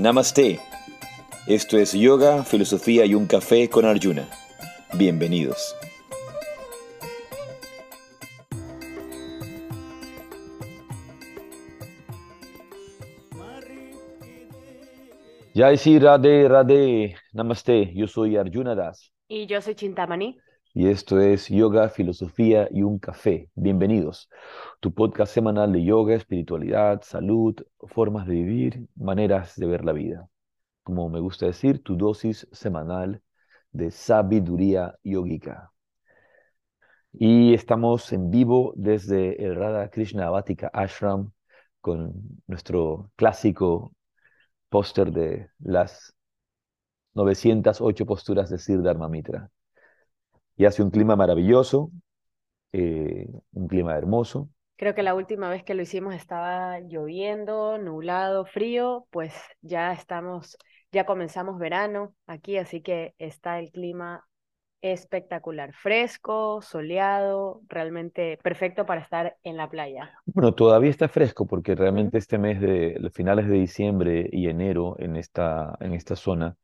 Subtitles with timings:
[0.00, 0.58] Namaste.
[1.46, 4.26] Esto es Yoga, Filosofía y un Café con Arjuna.
[4.94, 5.76] Bienvenidos.
[15.54, 17.14] Jai Radhe Radhe.
[17.34, 17.92] Namaste.
[17.94, 19.12] Yo soy Arjuna Das.
[19.28, 20.38] Y yo soy Chintamani.
[20.72, 23.50] Y esto es Yoga, Filosofía y un Café.
[23.54, 24.30] Bienvenidos.
[24.80, 27.56] Tu podcast semanal de yoga, espiritualidad, salud,
[27.88, 30.28] formas de vivir, maneras de ver la vida.
[30.84, 33.20] Como me gusta decir, tu dosis semanal
[33.72, 35.72] de sabiduría yogica.
[37.12, 41.32] Y estamos en vivo desde el Radha Krishna Vatika Ashram
[41.80, 42.12] con
[42.46, 43.92] nuestro clásico
[44.68, 46.14] póster de las
[47.14, 49.50] 908 posturas de Siddhartha Mitra.
[50.56, 51.90] Y hace un clima maravilloso,
[52.72, 54.48] eh, un clima hermoso.
[54.76, 60.56] Creo que la última vez que lo hicimos estaba lloviendo, nublado, frío, pues ya estamos,
[60.90, 64.24] ya comenzamos verano aquí, así que está el clima
[64.82, 70.10] espectacular, fresco, soleado, realmente perfecto para estar en la playa.
[70.24, 74.96] Bueno, todavía está fresco porque realmente este mes de los finales de diciembre y enero
[74.98, 76.56] en esta, en esta zona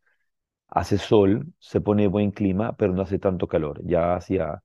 [0.69, 3.81] hace sol, se pone buen clima, pero no hace tanto calor.
[3.85, 4.63] Ya hacia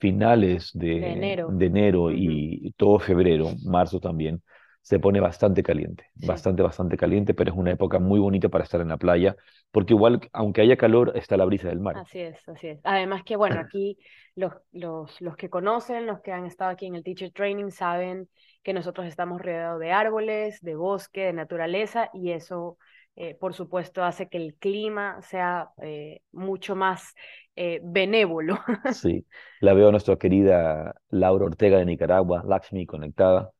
[0.00, 1.46] finales de, De enero.
[1.46, 2.42] de enero Ujú.
[2.62, 4.42] y todo febrero, marzo también,
[4.82, 6.28] se pone bastante caliente, Sí.
[6.28, 9.36] bastante, bastante caliente, pero es una época muy bonita para estar en la playa,
[9.70, 12.02] porque igual, aunque haya calor, está la brisa del mar.
[12.02, 12.80] Así es, así es.
[12.84, 13.98] Además que, bueno, aquí
[14.36, 18.28] los, los, los que conocen, los que han estado aquí en el Teacher Training, saben
[18.62, 22.78] que nosotros estamos rodeados de árboles, de bosque, de naturaleza, y eso,
[23.18, 27.14] eh, por supuesto, hace que el clima sea eh, mucho más
[27.56, 28.58] eh, benévolo.
[28.90, 29.26] Sí,
[29.60, 33.52] la veo a nuestra querida Laura Ortega de Nicaragua, Lakshmi, conectada.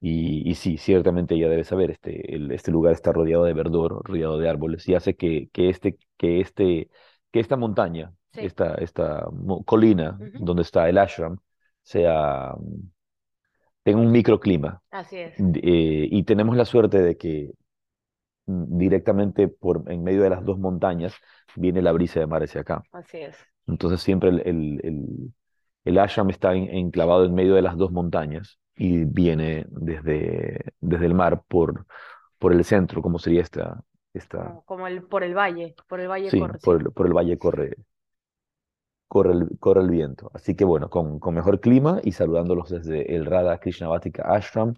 [0.00, 4.02] Y, y sí, ciertamente ella debe saber, este, el- este lugar está rodeado de verdor,
[4.04, 6.90] rodeado de árboles, y hace que, que, este, que, este,
[7.32, 8.42] que esta montaña, Sí.
[8.42, 9.26] esta, esta
[9.66, 11.38] colina donde está el ashram,
[11.82, 12.90] sea, mm,
[13.84, 14.82] tenga un microclima.
[14.90, 15.34] Así es.
[15.38, 17.52] Y tenemos la suerte de que
[18.48, 21.14] directamente por, en medio de las dos montañas
[21.56, 22.86] viene la brisa de mar hacia acá.
[22.92, 23.36] Así es.
[23.66, 25.34] Entonces siempre el, el, el-
[25.84, 31.06] el ashram está en- enclavado en medio de las dos montañas y viene desde, desde
[31.06, 31.86] el mar por,
[32.38, 33.82] por el centro, como sería esta,
[34.14, 36.80] esta Como, como el, por el valle, por el valle sí, corre, por sí.
[36.80, 37.76] el, por el valle corre,
[39.08, 40.30] corre el, corre el viento.
[40.34, 44.74] Así que bueno, con, con mejor clima y saludándolos desde el Radha Krishnavatika Ashram.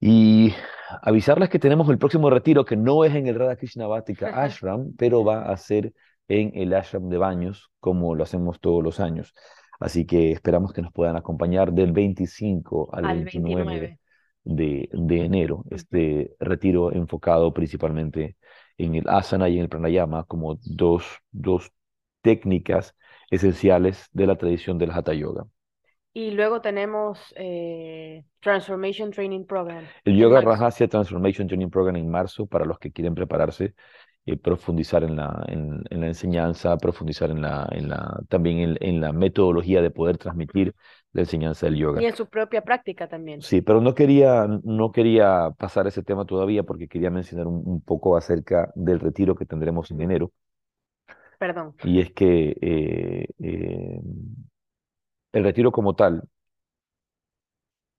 [0.00, 0.54] Y
[1.02, 5.24] avisarles que tenemos el próximo retiro que no es en el Radha Krishnavatika Ashram, pero
[5.24, 5.92] va a ser
[6.28, 9.34] en el Ashram de Baños, como lo hacemos todos los años.
[9.78, 13.98] Así que esperamos que nos puedan acompañar del 25 al Al 29 29.
[14.44, 18.36] de, de enero, este retiro enfocado principalmente
[18.78, 21.72] en el asana y en el pranayama como dos, dos
[22.22, 22.94] técnicas
[23.30, 25.46] esenciales de la tradición del Hatha Yoga.
[26.18, 30.48] Y luego tenemos eh, Transformation Training Program El Yoga marzo.
[30.48, 33.74] Rajasya Transformation Training Program en marzo para los que quieren prepararse,
[34.24, 38.76] eh, profundizar en la, en, en la enseñanza, profundizar en la, en la, también en,
[38.80, 40.74] en la metodología de poder transmitir
[41.12, 42.00] la enseñanza del yoga.
[42.00, 43.42] Y en su propia práctica también.
[43.42, 47.82] Sí, pero no quería, no quería pasar ese tema todavía porque quería mencionar un, un
[47.82, 50.32] poco acerca del retiro que tendremos en enero.
[51.38, 51.74] Perdón.
[51.84, 54.00] Y es que eh, eh,
[55.36, 56.22] el retiro como tal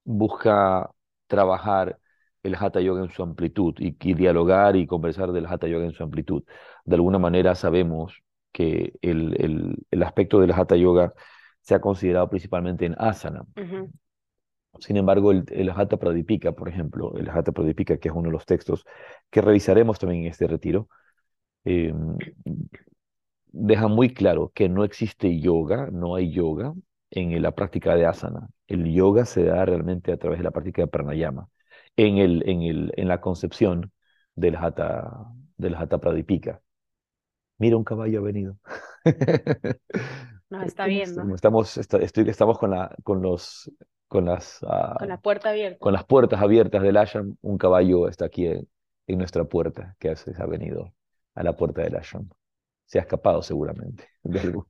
[0.03, 0.89] busca
[1.27, 1.99] trabajar
[2.43, 5.93] el Hatha Yoga en su amplitud y, y dialogar y conversar del Hatha Yoga en
[5.93, 6.43] su amplitud.
[6.85, 11.13] De alguna manera sabemos que el, el, el aspecto del Hatha Yoga
[11.61, 13.43] se ha considerado principalmente en asana.
[14.79, 18.33] Sin embargo, el, el Hatha Pradipika, por ejemplo, el Hatha Pradipika, que es uno de
[18.33, 18.85] los textos
[19.29, 20.87] que revisaremos también en este retiro,
[21.65, 21.93] eh,
[23.47, 26.73] deja muy claro que no existe yoga, no hay yoga
[27.11, 28.49] en la práctica de asana.
[28.67, 31.49] El yoga se da realmente a través de la práctica de pranayama,
[31.95, 33.91] en, el, en, el, en la concepción
[34.35, 35.09] del Hatha,
[35.57, 36.61] del Hatha Pradipika.
[37.59, 38.57] Mira, un caballo ha venido.
[40.49, 41.21] Nos está ¿Cómo viendo.
[41.21, 41.35] estamos?
[41.35, 43.71] Estamos, esta- estoy- estamos con, la, con, los,
[44.07, 45.79] con, las, ah, Con la puerta abierta.
[45.79, 47.35] con las puertas abiertas del ashram.
[47.41, 48.67] Un caballo está aquí en,
[49.07, 50.93] en nuestra puerta, que hace- ha venido
[51.35, 52.29] a la puerta del ashram.
[52.85, 54.65] Se ha escapado seguramente de algún,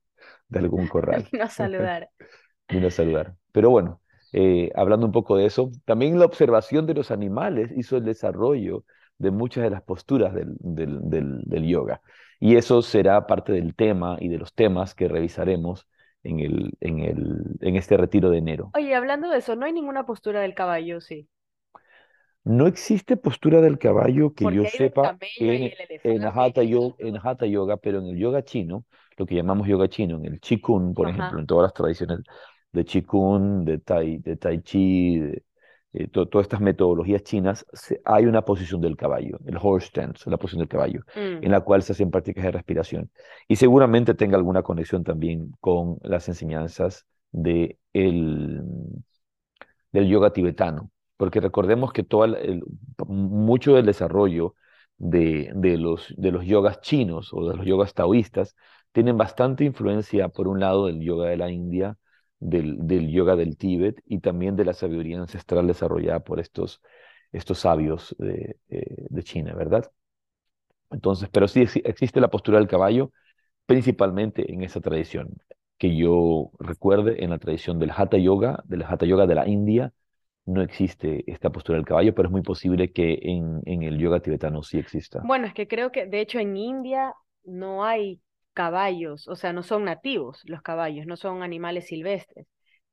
[0.49, 1.27] de algún corral.
[1.31, 2.09] Vino a saludar.
[2.69, 3.35] Vino a saludar.
[3.51, 4.01] Pero bueno,
[4.33, 8.83] eh, hablando un poco de eso, también la observación de los animales hizo el desarrollo
[9.17, 12.01] de muchas de las posturas del, del, del, del yoga.
[12.39, 15.87] Y eso será parte del tema y de los temas que revisaremos
[16.23, 18.71] en, el, en, el, en este retiro de enero.
[18.75, 21.27] Oye, hablando de eso, no hay ninguna postura del caballo, sí.
[22.43, 25.73] No existe postura del caballo que yo Porque sepa en, el
[26.03, 27.17] en Hatha yoga, en.
[27.21, 28.85] Hatha yoga, pero en el yoga chino,
[29.17, 32.19] lo que llamamos yoga chino, en el Qigong, por ejemplo, en todas las tradiciones
[32.71, 35.43] de Qigong, de Tai, de tai Chi, de,
[35.93, 40.29] eh, to- todas estas metodologías chinas, se- hay una posición del caballo, el horse stance,
[40.29, 43.11] la posición del caballo, Mm, en la cual se hacen prácticas de respiración.
[43.47, 48.61] Y seguramente tenga alguna conexión también con las enseñanzas de el,
[49.91, 52.63] del yoga tibetano, porque recordemos que todo el- el-
[53.07, 54.55] mucho del desarrollo
[54.97, 58.55] de, de los, de los yogas chinos o de los yogas taoístas
[58.91, 61.97] tienen bastante influencia, por un lado, del yoga de la India,
[62.39, 66.81] del, del yoga del Tíbet y también de la sabiduría ancestral desarrollada por estos,
[67.31, 69.91] estos sabios de, eh, de China, ¿verdad?
[70.91, 73.11] Entonces, pero sí exi- existe la postura del caballo,
[73.65, 75.37] principalmente en esa tradición,
[75.79, 79.93] que yo recuerde en la tradición del Hatha Yoga, del Hatha Yoga de la India,
[80.45, 84.21] no existe esta postura del caballo, pero es muy posible que en, en el yoga
[84.21, 85.21] tibetano sí exista.
[85.21, 87.13] Bueno, es que creo que de hecho en India
[87.43, 88.21] no hay
[88.61, 92.47] caballos, o sea, no son nativos los caballos, no son animales silvestres,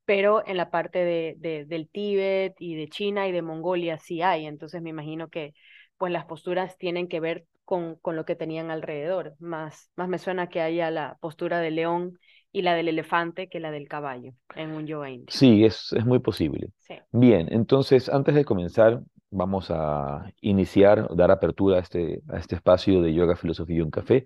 [0.05, 4.23] pero en la parte de, de- del Tíbet y de China y de Mongolia sí
[4.23, 5.55] hay, entonces me imagino que
[5.99, 10.19] pues las posturas tienen que ver con, con lo que tenían alrededor, más, más me
[10.19, 12.19] suena que haya la postura del león
[12.53, 15.35] y la del elefante que la del caballo en un yoga indio.
[15.35, 16.71] Sí, es, es muy posible.
[16.79, 16.95] Sí.
[17.13, 23.01] Bien, entonces antes de comenzar, vamos a iniciar, dar apertura a este, a este espacio
[23.03, 24.25] de yoga, filosofía y un café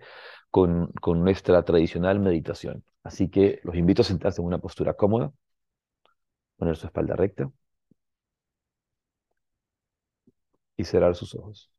[0.50, 0.92] con,
[1.22, 2.84] nuestra tradicional meditación.
[3.02, 5.32] Así que los invito a sentarse en una postura cómoda,
[6.56, 7.50] poner su espalda recta
[10.78, 11.70] y cerrar sus ojos.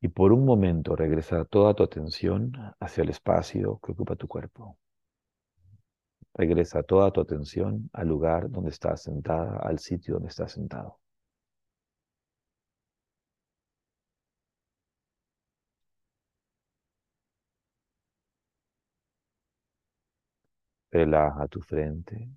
[0.00, 4.76] Y por un momento regresa toda tu atención hacia el espacio que ocupa tu cuerpo.
[6.34, 10.98] Regresa toda tu atención al lugar donde estás sentada, al sitio donde estás sentado.
[20.92, 22.28] Relaja tu frente.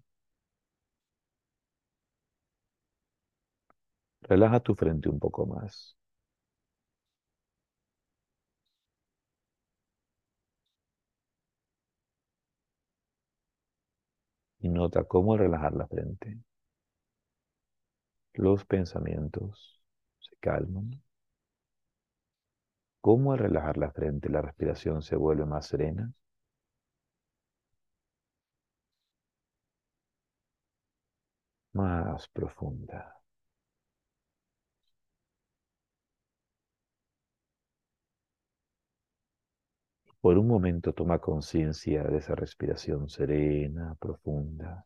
[4.30, 5.96] Relaja tu frente un poco más.
[14.60, 16.40] Y nota cómo al relajar la frente,
[18.34, 19.82] los pensamientos
[20.20, 21.02] se calman.
[23.00, 26.12] Cómo al relajar la frente la respiración se vuelve más serena.
[32.34, 33.22] Profunda.
[40.22, 44.86] Por un momento toma conciencia de esa respiración serena, profunda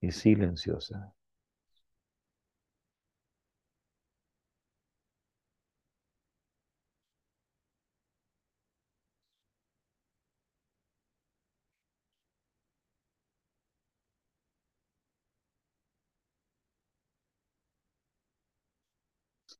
[0.00, 1.14] y silenciosa.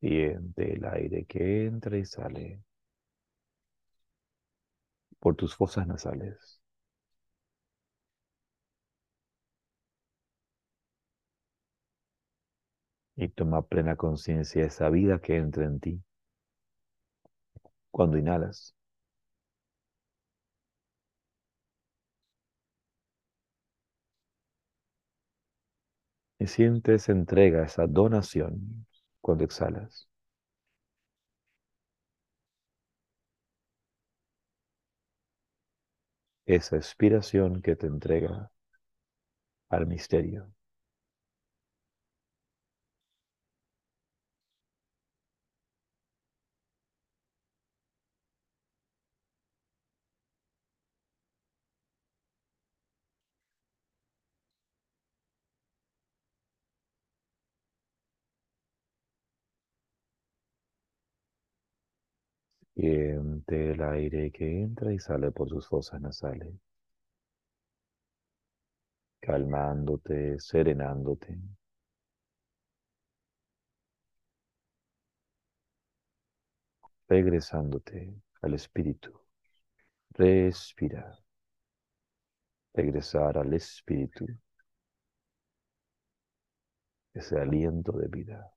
[0.03, 2.61] Siente el aire que entra y sale
[5.21, 6.61] por tus fosas nasales.
[13.17, 16.03] Y toma plena conciencia de esa vida que entra en ti
[17.93, 18.75] cuando inhalas.
[26.39, 28.85] Y sientes entrega, esa donación
[29.23, 30.09] cuando exhalas.
[36.47, 38.53] Esa expiración que te entrega
[39.71, 40.53] al misterio.
[63.53, 66.55] Siente el aire que entra y sale por tus fosas nasales,
[69.21, 71.39] calmándote, serenándote.
[77.09, 79.13] regresándote al espíritu.
[80.11, 81.19] Respira.
[82.75, 84.27] Regresar al espíritu.
[87.15, 88.53] Ese aliento de vida.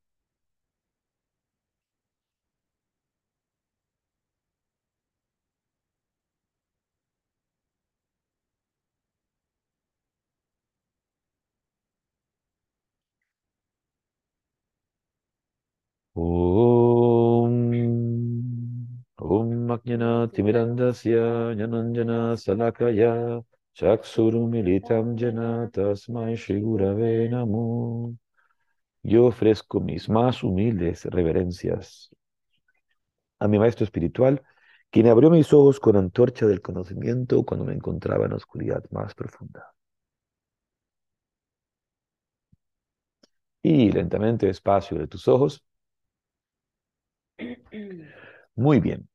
[16.15, 17.53] Om,
[19.17, 23.43] Om Ajnanatimirandasya Jnananjana Salakaya
[23.75, 28.15] Chaksurumilitam Jana Tasmai Shri Gurave Namo.
[29.03, 32.09] Yo ofrezco mis más humildes reverencias
[33.39, 34.41] a mi maestro espiritual,
[34.91, 39.13] quien abrió mis ojos con antorcha del conocimiento cuando me encontraba en la oscuridad más
[39.15, 39.73] profunda.
[43.61, 45.61] Y lentamente, despacio de tus ojos.
[48.55, 49.07] Muy bien.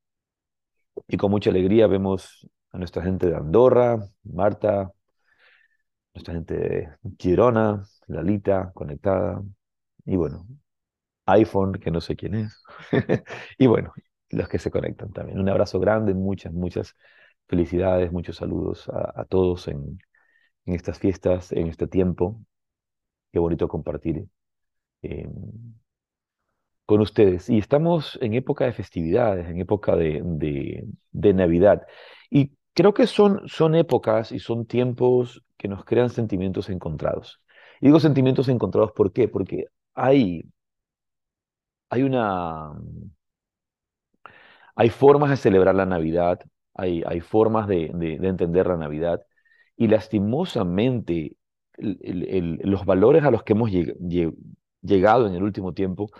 [1.08, 4.92] Y con mucha alegría vemos a nuestra gente de Andorra, Marta,
[6.14, 9.42] nuestra gente de Girona, Lalita conectada.
[10.04, 10.46] Y bueno,
[11.26, 12.62] iPhone, que no sé quién es.
[13.58, 13.92] y bueno,
[14.30, 15.38] los que se conectan también.
[15.38, 16.96] Un abrazo grande, muchas, muchas
[17.48, 19.98] felicidades, muchos saludos a, todos en,
[20.66, 22.40] en, estas fiestas, en este tiempo.
[23.32, 24.26] Qué bonito compartir
[25.02, 25.28] eh,
[26.90, 27.48] con ustedes.
[27.48, 30.20] Y estamos en época de festividades, en época de,
[31.12, 31.86] de, Navidad.
[32.30, 37.40] Y creo que son, son épocas y son tiempos que nos crean sentimientos encontrados.
[37.80, 39.28] Y digo sentimientos encontrados, ¿por qué?
[39.28, 40.42] Porque hay,
[41.90, 42.72] hay una
[44.74, 46.40] hay formas de celebrar la Navidad,
[46.74, 47.84] hay, hay formas de,
[48.20, 49.20] entender la Navidad
[49.76, 51.36] y lastimosamente
[51.78, 56.10] los valores a los que hemos llegado en el último tiempo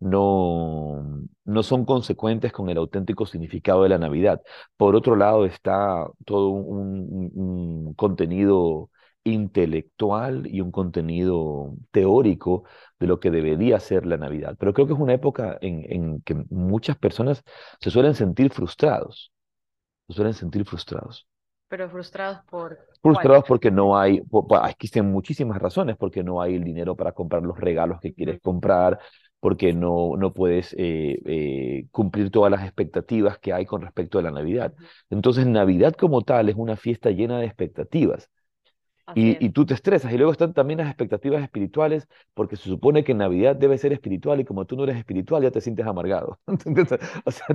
[0.00, 1.04] no,
[1.44, 4.40] no son consecuentes con el auténtico significado de la Navidad.
[4.76, 8.90] Por otro lado está todo un contenido
[9.24, 12.64] intelectual y un contenido teórico
[12.98, 14.56] de lo que debería ser la Navidad.
[14.58, 17.42] Pero creo que es una época en, que muchas personas
[17.80, 19.32] se suelen sentir frustrados,
[20.08, 21.26] se suelen sentir frustrados.
[21.68, 22.78] Pero frustrados por...
[23.02, 24.22] Frustrados porque no hay,
[24.68, 28.98] existen muchísimas razones, porque no hay el dinero para comprar los regalos que quieres comprar,
[29.40, 34.22] porque no, no puedes eh, eh, cumplir todas las expectativas que hay con respecto a
[34.22, 34.74] la Navidad.
[35.10, 38.30] Entonces, Navidad como tal es una fiesta llena de expectativas.
[39.14, 40.12] Y, tú te estresas.
[40.12, 44.40] Y luego están también las expectativas espirituales, porque se supone que Navidad debe ser espiritual
[44.40, 46.38] y como tú no eres espiritual ya te sientes amargado.
[47.24, 47.46] o sea,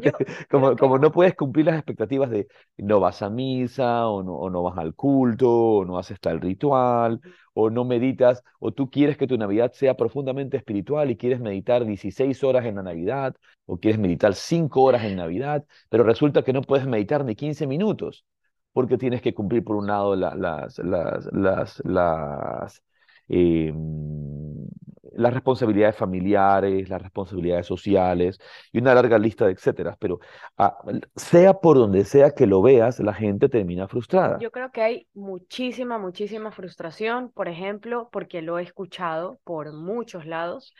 [0.49, 4.49] como, como no puedes cumplir las expectativas de no vas a misa, o no, o
[4.49, 7.21] no vas al culto, o no haces tal ritual,
[7.53, 11.85] o no meditas, o tú quieres que tu Navidad sea profundamente espiritual y quieres meditar
[11.85, 16.53] 16 horas en la Navidad, o quieres meditar 5 horas en Navidad, pero resulta que
[16.53, 18.25] no puedes meditar ni 15 minutos
[18.73, 20.35] porque tienes que cumplir por un lado las,
[20.79, 22.83] las, las, las,
[23.29, 24.67] em,
[25.13, 28.39] las responsabilidades familiares, las responsabilidades sociales
[28.71, 29.95] y una larga lista de etcétera.
[29.99, 30.19] Pero
[30.57, 30.77] ah,
[31.15, 34.39] sea por donde sea que lo veas, la gente termina frustrada.
[34.39, 40.25] Yo creo que hay muchísima, muchísima frustración, por ejemplo, porque lo he escuchado por muchos
[40.25, 40.73] lados,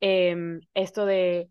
[0.00, 1.50] em, esto de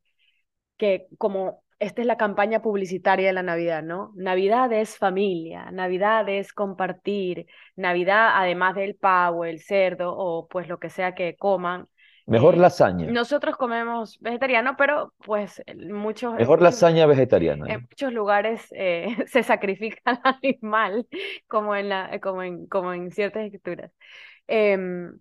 [0.78, 4.12] que como esta es la campaña publicitaria de la Navidad, ¿no?
[4.16, 10.80] Navidad es familia, Navidad es compartir, Navidad además del pavo, el cerdo o pues lo
[10.80, 11.88] que sea que coman.
[12.26, 13.12] Mejor eh, lasaña.
[13.12, 16.36] Nosotros comemos vegetariano, pero pues muchos...
[16.36, 17.66] Mejor lasaña vegetariana.
[17.68, 21.08] En muchos lugares eh, se sacrifica al animal,
[21.48, 23.92] como en, la, como en, como en ciertas escrituras.
[24.48, 25.20] Em,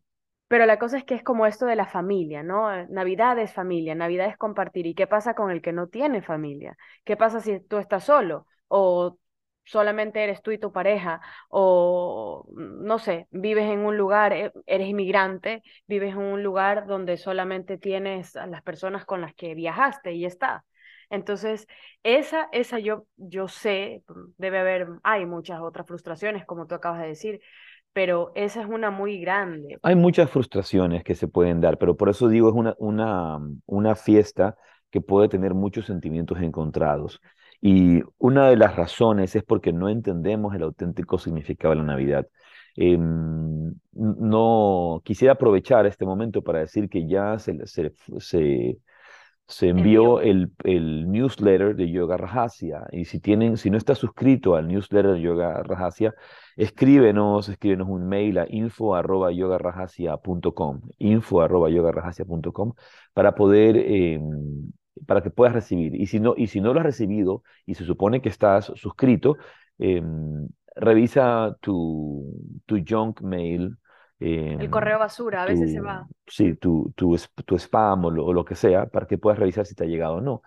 [0.52, 2.71] pero la cosa es que es como esto de la familia, ¿no?
[2.75, 4.87] Eh, Navidad es familia, Navidad es compartir.
[4.87, 6.76] ¿Y qué pasa con el que no tiene familia?
[7.04, 8.47] ¿Qué pasa si tú estás solo?
[8.68, 9.18] O
[9.64, 14.52] solamente eres tú y tu pareja, o mm, no sé, vives en un lugar, eh,
[14.66, 19.54] eres inmigrante, vives en un lugar donde solamente tienes a las personas con las que
[19.54, 20.64] viajaste y está.
[21.09, 21.66] Entonces,
[22.02, 27.00] esa, esa yo, yo sé, mm, debe haber, hay muchas otras frustraciones, como tú acabas
[27.00, 27.40] de decir,
[27.92, 29.78] pero esa es una muy grande.
[29.82, 33.94] Hay muchas frustraciones que se pueden dar, pero por eso digo, es una, una, una
[33.94, 34.56] fiesta
[34.90, 37.20] que puede tener muchos sentimientos encontrados.
[37.61, 42.26] Y una de las razones es porque no entendemos el auténtico significado de la Navidad.
[42.75, 48.78] Em, no quisiera aprovechar este momento para decir que ya se, se, se
[49.46, 52.87] se envió el, el, newsletter de Yoga Rahasia.
[52.90, 56.14] Y si, tienen, si no estás suscrito al newsletter de Yoga Rahasia,
[56.56, 59.30] escríbenos, escríbenos un mail a info arroba
[60.99, 61.68] info arroba
[63.14, 64.72] para poder, em,
[65.06, 65.94] para que puedas recibir.
[65.94, 69.37] Y si, no, y si no lo has recibido y se supone que estás suscrito,
[69.78, 72.25] em, revisa tu,
[72.66, 73.76] tu junk mail
[74.23, 76.07] el correo basura, a veces se va.
[76.26, 79.85] Sí, tu, tu, tu spam o lo, que sea, para que puedas revisar si te
[79.85, 80.43] ha llegado o no.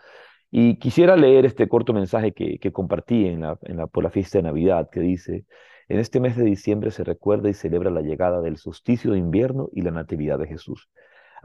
[0.51, 4.09] Y quisiera leer este corto mensaje que, que compartí en la, en la, por la
[4.09, 5.45] fiesta de Navidad, que dice,
[5.87, 9.69] en este mes de diciembre se recuerda y celebra la llegada del solsticio de invierno
[9.71, 10.89] y la natividad de Jesús.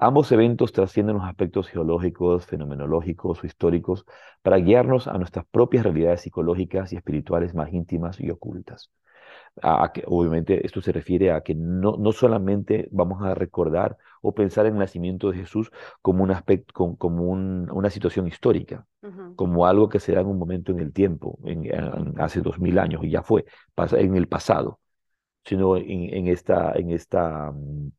[0.02, 4.06] Ambos eventos trascienden los aspectos geológicos, fenomenológicos o históricos
[4.40, 8.90] para guiarnos a nuestras propias realidades psicológicas y espirituales más íntimas y ocultas.
[9.62, 14.34] A, que, obviamente esto se refiere a que no, no, solamente vamos a recordar o
[14.34, 15.70] pensar en el nacimiento de Jesús
[16.02, 19.36] como, un aspecto, como, como un, una situación histórica, uh -huh.
[19.36, 22.58] como algo que se da en un momento en el tiempo, en, en, hace dos
[22.58, 23.44] mil años y ya fue,
[23.92, 24.80] en el pasado,
[25.44, 27.90] sino en, en esta, en esta um,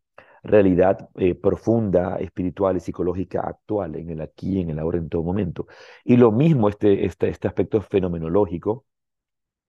[0.44, 5.24] realidad eh, profunda, espiritual y psicológica actual, en el aquí, en el ahora, en todo
[5.24, 5.68] momento.
[6.04, 8.86] Y lo mismo este, este, este aspecto fenomenológico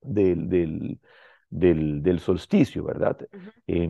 [0.01, 1.01] del, del,
[1.53, 3.19] del, del solsticio, ¿verdad?
[3.21, 3.53] Uh -huh.
[3.67, 3.89] eh,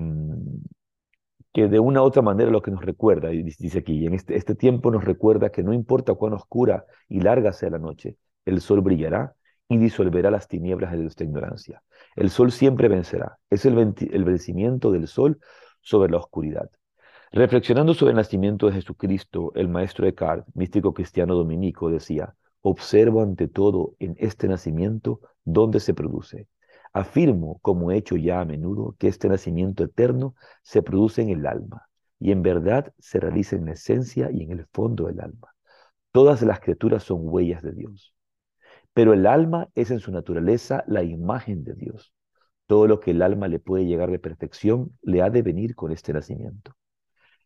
[1.55, 4.37] que de una u otra manera lo que nos recuerda, y dice aquí, en este,
[4.37, 8.17] este tiempo nos recuerda que no importa cuán oscura y larga sea la noche,
[8.47, 9.35] el sol brillará
[9.69, 11.83] y disolverá las tinieblas de nuestra ignorancia.
[12.17, 13.39] El sol siempre vencerá.
[13.51, 15.39] Es el, el vencimiento del sol
[15.81, 16.71] sobre la oscuridad.
[17.33, 23.49] Reflexionando sobre el nacimiento de Jesucristo, el maestro Eckhart, místico cristiano dominico, decía, observo ante
[23.49, 26.49] todo en este nacimiento dónde se produce.
[26.93, 31.47] Afirmo, como he hecho ya a menudo, que este nacimiento eterno se produce en el
[31.47, 35.55] alma y en verdad se realiza en la esencia y en el fondo del alma.
[36.13, 38.15] Todas las criaturas son huellas de Dios,
[38.95, 42.13] pero el alma es en su naturaleza la imagen de Dios.
[42.67, 45.93] Todo lo que el alma le puede llegar de perfección le ha de venir con
[45.93, 46.75] este nacimiento.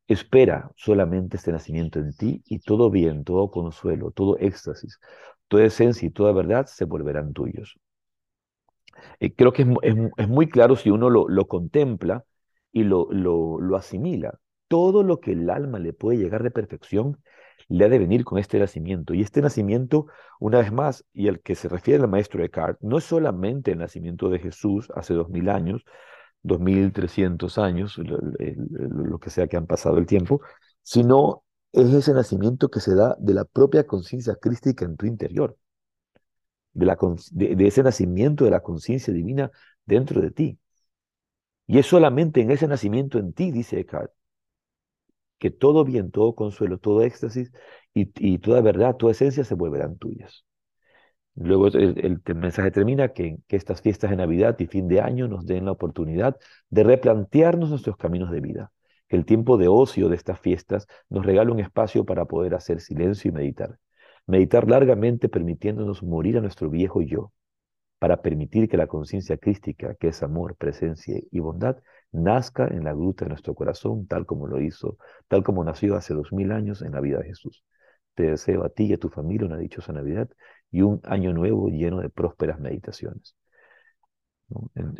[0.08, 5.00] Espera solamente este nacimiento en ti y todo bien, todo consuelo, todo éxtasis,
[5.48, 7.78] toda esencia y toda verdad se volverán tuyos.
[9.20, 12.24] Eh, creo que es, es, es, muy claro si uno lo, lo contempla
[12.72, 14.38] y lo, lo, lo, asimila.
[14.68, 17.18] Todo lo que el alma le puede llegar de perfección
[17.68, 19.14] le ha de venir con este nacimiento.
[19.14, 20.06] Y este nacimiento,
[20.40, 23.78] una vez más, y al que se refiere el maestro Eckhart, no es solamente el
[23.78, 25.84] nacimiento de Jesús hace dos mil años,
[26.42, 30.40] dos mil trescientos años, lo, que sea que han pasado el tiempo,
[30.82, 35.56] sino es ese nacimiento que se da de la propia conciencia crística en tu interior
[36.76, 36.98] de, la,
[37.32, 39.50] de, ese nacimiento de la conciencia divina
[39.86, 40.58] dentro de ti.
[41.66, 44.12] Y es solamente en ese nacimiento en ti, dice Eckhart,
[45.38, 47.52] que todo bien, todo consuelo, todo éxtasis
[47.94, 50.44] y, y toda verdad, toda esencia se volverán tuyas.
[51.34, 55.44] Luego el mensaje termina que, que, estas fiestas de Navidad y fin de año nos
[55.46, 56.36] den la oportunidad
[56.70, 58.72] de replantearnos nuestros caminos de vida.
[59.08, 62.80] Que el tiempo de ocio de estas fiestas nos regale un espacio para poder hacer
[62.80, 63.78] silencio y meditar.
[64.26, 67.32] Meditar largamente permitiéndonos morir a nuestro viejo yo,
[67.98, 71.78] para permitir que la conciencia crística, que es amor, presencia y bondad,
[72.12, 76.14] nazca en la gruta de nuestro corazón, tal como lo hizo, tal como nació hace
[76.14, 77.64] dos mil años en la vida de Jesús.
[78.14, 80.28] Te deseo a ti y a tu familia una dichosa Navidad
[80.70, 83.36] y un año nuevo lleno de prósperas meditaciones.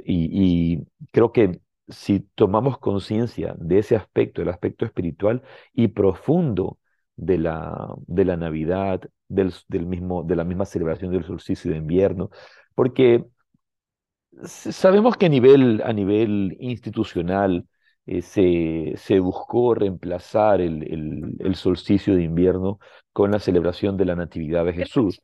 [0.05, 6.79] Y creo que si tomamos conciencia de ese aspecto, el aspecto espiritual y profundo
[7.17, 11.79] de la, de la Navidad, del, del mismo, de la misma celebración del solsticio de
[11.79, 12.31] invierno,
[12.75, 13.25] porque
[14.45, 17.67] sabemos que a nivel, a nivel institucional
[18.07, 22.79] eh, se, se, buscó reemplazar el, el, el, solsticio de invierno
[23.13, 25.21] con la celebración de la Natividad de Jesús.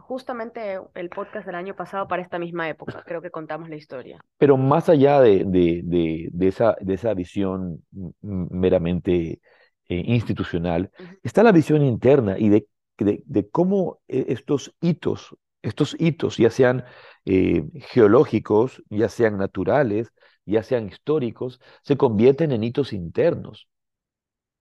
[0.00, 4.18] Justamente el podcast del año pasado para esta misma época, creo que contamos la historia.
[4.36, 7.84] Pero más allá de, de, de, de esa, de esa visión
[8.20, 9.40] meramente
[9.88, 11.18] eh, institucional, uh -huh.
[11.22, 12.66] está la visión interna y de,
[13.04, 16.84] de, cómo eh, estos hitos, estos hitos, ya sean
[17.24, 20.12] eh, geológicos, ya sean naturales,
[20.46, 23.68] ya sean históricos, se convierten en hitos internos.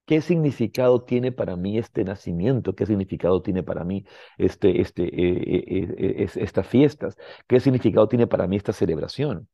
[0.06, 2.74] ¿Qué significado tiene para mí este nacimiento?
[2.76, 4.06] ¿Qué significado tiene para mí
[4.38, 7.16] este, este, eh, estas fiestas?
[7.48, 9.48] ¿Qué significado tiene para mí esta celebración?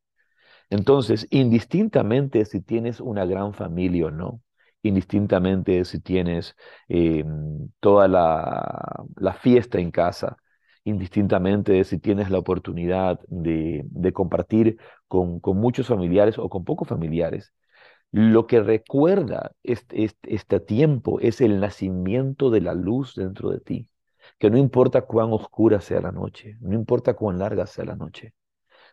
[0.69, 4.41] Entonces, indistintamente si tienes una gran familia o no,
[4.87, 6.55] indistintamente si tienes
[6.89, 7.25] eh,
[7.79, 10.37] toda la, la, fiesta en casa,
[10.83, 16.87] indistintamente si tienes la oportunidad de, de compartir con, con, muchos familiares o con pocos
[16.87, 17.53] familiares.
[18.11, 23.59] Lo que recuerda este, este, este tiempo es el nacimiento de la luz dentro de
[23.59, 23.89] ti,
[24.39, 28.33] que no importa cuán oscura sea la noche, no importa cuán larga sea la noche,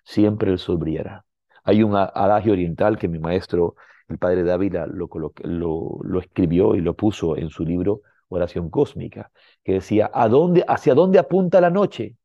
[0.05, 1.25] siempre el sol brillará.
[1.65, 3.77] Hay un adagio oriental que mi maestro
[4.13, 5.09] el padre Dávila lo,
[5.43, 9.31] lo, escribió y lo puso en su libro Oración Cósmica,
[9.63, 12.17] que decía, ¿a dónde, ¿hacia dónde apunta la noche?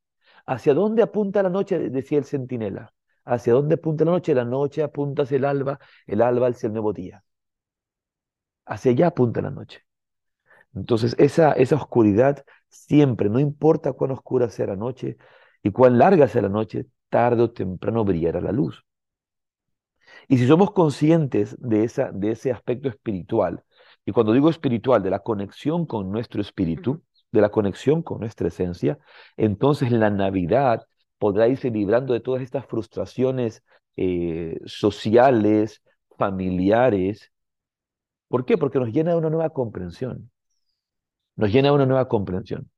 [0.46, 1.90] ¿Hacia dónde apunta la noche?
[1.90, 2.94] Decía el centinela.
[3.26, 4.34] ¿Hacia dónde apunta la noche?
[4.34, 7.24] La noche apunta hacia el alba, el alba hacia el nuevo día.
[8.66, 9.82] Hacia allá apunta la noche.
[10.76, 15.18] Entonces, esa oscuridad siempre, no importa cuán oscura sea la noche
[15.64, 18.87] y cuán larga sea la noche, tarde o temprano brillará la luz.
[20.28, 23.64] Y si somos conscientes de, esa, de ese aspecto espiritual,
[24.06, 28.48] y cuando digo espiritual, de la conexión con nuestro espíritu, de la conexión con nuestra
[28.48, 28.98] esencia,
[29.36, 30.88] entonces la Navidad
[31.18, 33.64] podrá irse librando de todas estas frustraciones
[33.96, 35.82] eh, sociales,
[36.18, 37.32] familiares.
[38.28, 38.58] ¿Por qué?
[38.58, 40.32] Porque nos llena de una nueva comprensión.
[41.36, 42.70] Nos llena de una nueva comprensión.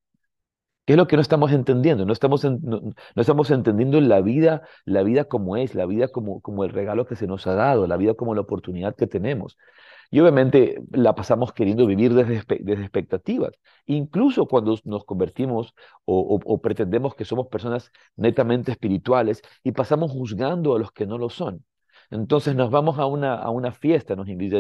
[0.89, 2.04] ¿Qué es lo que no estamos entendiendo?
[2.04, 2.82] No estamos, no,
[3.15, 7.15] estamos entendiendo la vida, la vida como es, la vida como, como el regalo que
[7.15, 9.56] se nos ha dado, la vida como la oportunidad que tenemos.
[10.10, 13.52] Y obviamente la pasamos queriendo vivir desde, desde expectativas.
[13.86, 15.75] Incluso cuando nos convertimos
[16.06, 21.30] o, pretendemos que somos personas netamente espirituales y pasamos juzgando a los que no lo
[21.30, 21.63] son.
[22.12, 24.58] Entonces nos vamos a una, a una fiesta, nos invita.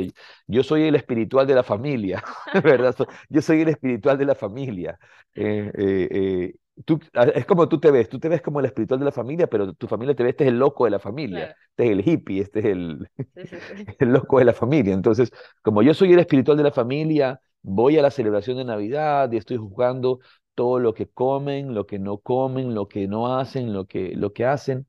[0.47, 2.23] Yo soy el espiritual de la familia,
[2.63, 2.95] ¿verdad?
[3.29, 4.99] Yo soy el espiritual de la familia.
[5.33, 6.99] Eh, eh, eh, tú,
[7.33, 9.73] es como tú te ves, tú te ves como el espiritual de la familia, pero
[9.73, 12.41] tu familia te ve, este es el loco de la familia, este es el hippie,
[12.41, 13.09] este es el,
[13.99, 14.93] el loco de la familia.
[14.93, 15.31] Entonces,
[15.61, 19.37] como yo soy el espiritual de la familia, voy a la celebración de Navidad y
[19.37, 20.19] estoy juzgando
[20.55, 24.33] todo lo que comen, lo que no comen, lo que no hacen, lo que, lo
[24.33, 24.87] que hacen.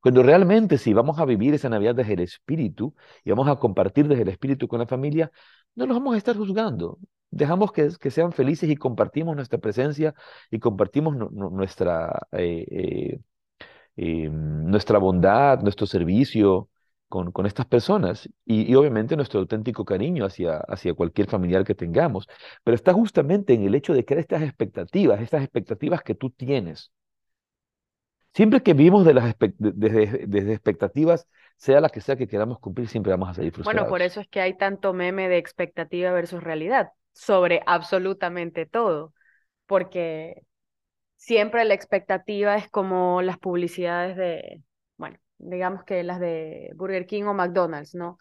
[0.00, 4.06] Cuando realmente si vamos a vivir esa Navidad desde el Espíritu y vamos a compartir
[4.08, 5.30] desde el Espíritu con la familia,
[5.74, 6.98] no nos vamos a estar juzgando.
[7.30, 10.14] Dejamos que, que sean felices y compartimos nuestra presencia
[10.50, 13.20] y compartimos nuestra, eh, eh,
[13.96, 16.68] em, nuestra bondad, nuestro servicio
[17.08, 21.74] con, con estas personas y, y, obviamente nuestro auténtico cariño hacia, hacia cualquier familiar que
[21.74, 22.26] tengamos.
[22.64, 26.92] Pero está justamente en el hecho de crear estas expectativas, estas expectativas que tú tienes
[28.38, 32.86] Siempre que vivimos de las desde, desde, expectativas, sea la que sea que queramos cumplir,
[32.86, 33.80] siempre vamos a salir frustrados.
[33.80, 39.12] Bueno, por eso es que hay tanto meme de expectativa versus realidad sobre absolutamente todo,
[39.66, 40.42] porque
[41.16, 44.62] siempre la expectativa es como las publicidades de,
[44.98, 48.20] bueno, digamos que las de Burger King o McDonald's, ¿no?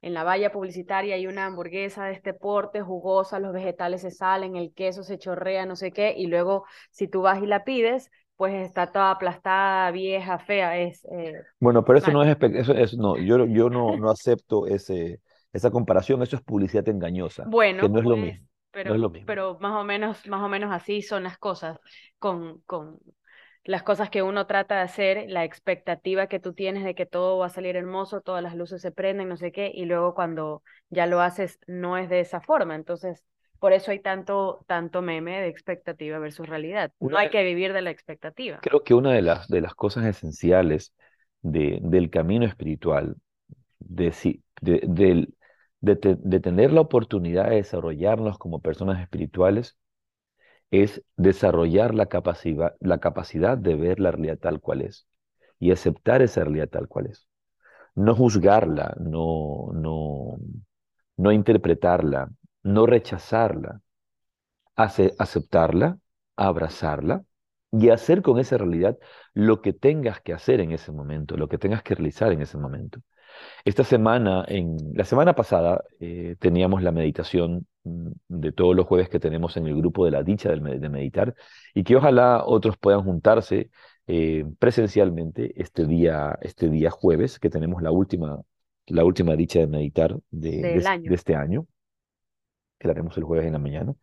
[0.00, 4.56] En la valla publicitaria hay una hamburguesa de este porte, jugosa, los vegetales se salen,
[4.56, 8.10] el queso se chorrea, no sé qué, y luego si tú vas y la pides,
[8.42, 10.76] pues está toda aplastada, vieja, fea.
[10.76, 14.66] Es, eh, bueno, pero eso no es, eso es, no, yo, yo no, no acepto
[14.66, 15.20] ese,
[15.52, 17.44] esa comparación, eso es publicidad engañosa.
[17.46, 18.48] Bueno, no es lo pues, mismo.
[18.72, 19.26] Pero, lo mismo.
[19.28, 21.78] pero más o menos, más o menos así son las cosas,
[22.18, 22.98] con, con
[23.62, 27.38] las cosas que uno trata de hacer, la expectativa que tú tienes de que todo
[27.38, 30.64] va a salir hermoso, todas las luces se prenden, no sé qué, y luego cuando
[30.90, 32.74] ya lo haces no es de esa forma.
[32.74, 33.22] Entonces,
[33.62, 36.90] por eso hay tanto, tanto meme de expectativa versus realidad.
[36.98, 38.58] no hay que vivir de la expectativa.
[38.60, 40.92] Creo que una de las, de las cosas esenciales
[41.42, 43.14] de, del camino espiritual,
[43.78, 44.12] de,
[44.62, 45.28] de,
[45.80, 49.78] de, tener la oportunidad de desarrollarnos como personas espirituales,
[50.72, 55.06] es desarrollar la capacidad, la capacidad de ver la realidad tal cual es
[55.60, 57.28] y aceptar esa realidad tal cual es.
[57.94, 60.38] No juzgarla, no, no,
[61.16, 62.28] no interpretarla,
[62.62, 63.80] no rechazarla,
[64.76, 65.98] aceptarla,
[66.36, 67.24] abrazarla
[67.72, 68.98] y hacer con esa realidad
[69.34, 72.58] lo que tengas que hacer en ese momento, lo que tengas que realizar en ese
[72.58, 73.00] momento.
[73.64, 79.08] Esta semana, en la semana pasada, eh, teníamos la meditación mm, de todos los jueves
[79.08, 81.34] que tenemos en el grupo de la dicha de meditar
[81.74, 83.70] y que ojalá otros puedan juntarse
[84.06, 88.42] eh, presencialmente este día, este día jueves, que tenemos la última,
[88.86, 90.76] la última dicha de meditar de
[91.14, 91.66] este año
[92.82, 93.94] que la haremos el jueves en la mañana,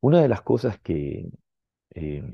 [0.00, 1.28] una de las cosas que,
[1.94, 2.24] eh,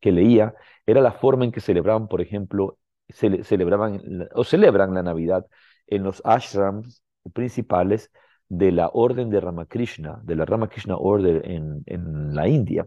[0.00, 0.54] que leía
[0.86, 5.46] era la forma en que celebraban, por ejemplo, celebraban o celebran la Navidad
[5.86, 8.10] en los ashrams principales
[8.48, 12.86] de la orden de Ramakrishna, de la Ramakrishna Order en, en la India.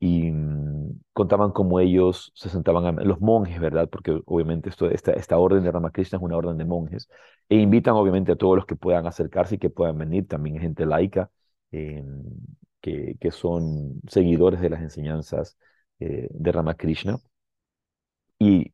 [0.00, 3.88] Y mm, contaban cómo ellos se sentaban, los monjes, ¿verdad?
[3.90, 7.08] Porque obviamente esto, esta, esta orden de Ramakrishna es una orden de monjes.
[7.48, 10.86] E invitan obviamente a todos los que puedan acercarse y que puedan venir, también gente
[10.86, 11.30] laica,
[11.70, 15.58] que, son seguidores de las enseñanzas
[16.00, 17.18] eh, de Ramakrishna.
[18.38, 18.72] Y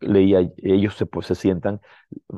[0.00, 1.80] leía, ellos se, pues, se sientan,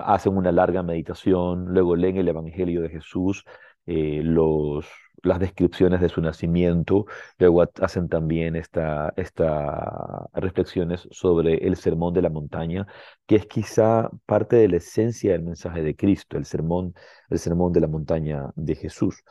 [0.01, 3.45] hacen una larga meditación, luego leen el Evangelio de Jesús,
[3.87, 4.87] eh, los,
[5.23, 7.07] las descripciones de su nacimiento,
[7.39, 12.87] luego hacen también esta, esta reflexiones sobre el sermón de la montaña,
[13.27, 16.95] que es quizá parte de la esencia del mensaje de Cristo, el sermón,
[17.31, 19.23] el sermón de la montaña de Jesús.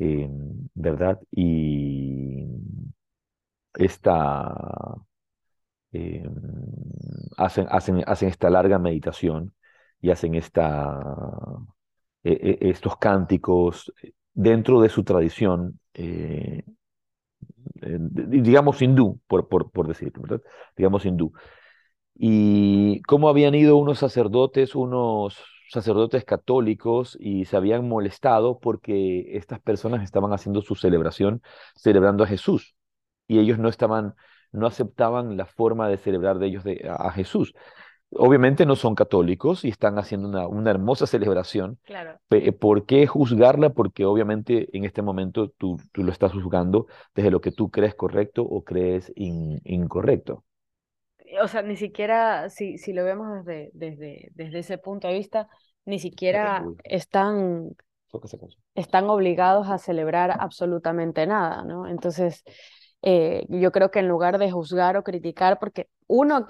[0.00, 0.28] Eh,
[0.74, 1.20] ¿verdad?
[1.30, 2.46] Y
[3.74, 4.52] esta,
[5.92, 6.22] eh,
[7.36, 9.54] hacen, hacen, hacen esta larga meditación
[10.00, 11.00] y hacen esta,
[12.24, 13.92] e, e, estos cánticos
[14.34, 16.62] dentro de su tradición, eh,
[17.82, 20.42] digamos hindú, por, por, por decirlo, ¿verdad?
[20.76, 21.32] Digamos hindú.
[22.16, 25.38] Y cómo habían ido unos sacerdotes, unos
[25.70, 31.42] sacerdotes católicos y se habían molestado porque estas personas estaban haciendo su celebración
[31.76, 32.74] celebrando a Jesús
[33.28, 34.14] y ellos no estaban,
[34.50, 37.54] no aceptaban la forma de celebrar de ellos de, a Jesús.
[38.12, 41.78] Obviamente no son católicos y están haciendo una, una hermosa celebración.
[41.84, 42.18] Claro.
[42.58, 43.70] ¿Por qué juzgarla?
[43.70, 47.94] Porque obviamente en este momento tú, tú lo estás juzgando desde lo que tú crees
[47.94, 50.42] correcto o crees incorrecto
[51.42, 55.48] o sea, ni siquiera, si, si lo vemos desde, desde, desde ese punto de vista,
[55.84, 57.76] ni siquiera están,
[58.74, 61.86] están obligados a celebrar absolutamente nada, ¿no?
[61.86, 62.42] Entonces,
[63.02, 66.46] eh, yo creo que en lugar de juzgar o criticar, porque uno,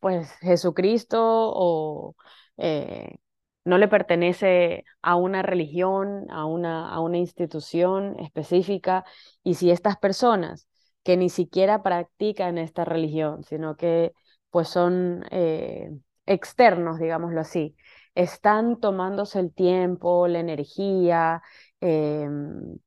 [0.00, 2.16] pues Jesucristo o
[2.56, 3.16] eh,
[3.64, 9.04] no le pertenece a una religión, a una, a una institución específica,
[9.44, 10.66] y si estas personas
[11.02, 14.12] que ni siquiera practican esta religión, sino que
[14.50, 15.90] pues son eh,
[16.26, 17.76] externos, digámoslo así.
[18.14, 21.42] Están tomándose el tiempo, la energía,
[21.80, 22.78] em,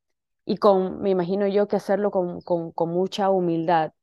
[0.45, 3.93] y con, me imagino yo que hacerlo con, con, mucha humildad.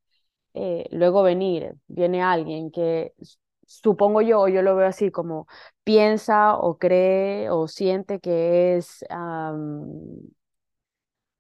[0.55, 3.15] Eh, luego venir, viene alguien que
[3.67, 5.47] supongo yo, yo lo veo así como
[5.85, 9.05] piensa o cree o siente que es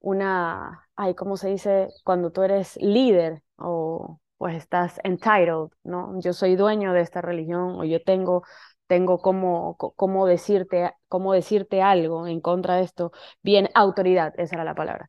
[0.01, 1.88] una, ay, ¿cómo se dice?
[2.05, 6.19] Cuando tú eres líder o pues estás entitled, ¿no?
[6.21, 8.43] Yo soy dueño de esta religión o yo tengo
[8.87, 13.11] tengo cómo, cómo, decirte, cómo decirte algo en contra de esto.
[13.43, 15.09] Bien, autoridad, esa era la palabra.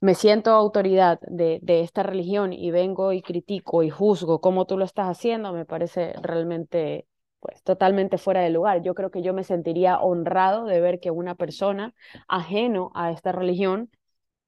[0.00, 4.78] Me siento autoridad de, de esta religión y vengo y critico y juzgo cómo tú
[4.78, 7.08] lo estás haciendo, me parece realmente
[7.40, 8.82] pues totalmente fuera de lugar.
[8.82, 11.92] Yo creo que yo me sentiría honrado de ver que una persona
[12.28, 13.90] ajeno a esta religión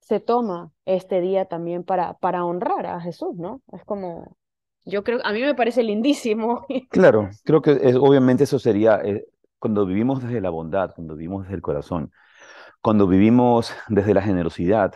[0.07, 3.61] se toma este día también para, para honrar a Jesús, ¿no?
[3.73, 4.37] Es como,
[4.85, 6.65] yo creo, a mí me parece lindísimo.
[6.91, 9.27] Claro, creo que obviamente eso sería, eh,
[9.59, 12.13] cuando vivimos desde la bondad, cuando vivimos desde el corazón,
[12.81, 14.95] cuando vivimos desde la generosidad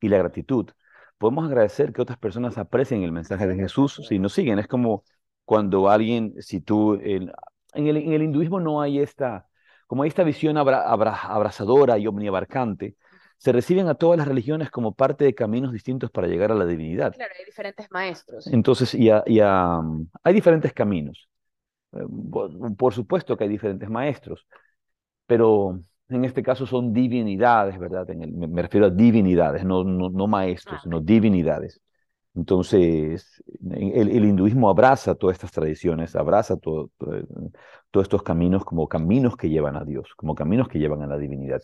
[0.00, 0.68] y la gratitud,
[1.16, 4.58] podemos agradecer que otras personas aprecien el mensaje de Jesús si nos siguen.
[4.58, 5.04] Es como
[5.44, 7.30] cuando alguien, si tú, en,
[7.74, 9.46] el, en el hinduismo no hay esta,
[9.86, 12.96] como hay esta visión abrazadora y omniabarcante,
[13.42, 16.64] se reciben a todas las religiones como parte de caminos distintos para llegar a la
[16.64, 17.12] divinidad.
[17.12, 18.46] Claro, hay diferentes maestros.
[18.46, 21.28] Entonces, ya hay diferentes caminos.
[21.92, 22.04] Eh,
[22.78, 24.46] por supuesto que hay diferentes maestros,
[25.26, 28.06] pero en este caso son divinidades, ¿verdad?
[28.14, 31.80] me refiero a divinidades, no, no, maestros, ah, sino divinidades.
[32.36, 36.90] Entonces, el, el, hinduismo abraza todas estas tradiciones, abraza todo,
[37.90, 41.18] todos estos caminos como caminos que llevan a Dios, como caminos que llevan a la
[41.18, 41.60] divinidad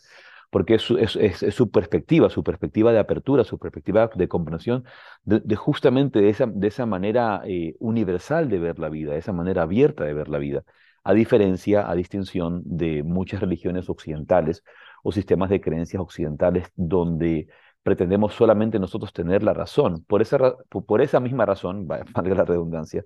[0.50, 4.84] porque es, su perspectiva, su perspectiva de apertura, su perspectiva de comprensión,
[5.24, 9.32] de, justamente de esa, de esa manera eh, universal de ver la vida, de esa
[9.32, 10.64] manera abierta de ver la vida,
[11.04, 14.64] a diferencia, a distinción de muchas religiones occidentales
[15.02, 17.48] o sistemas de creencias occidentales donde
[17.82, 20.04] pretendemos solamente nosotros tener la razón.
[20.06, 23.04] Por esa, por esa misma razón, valga la redundancia,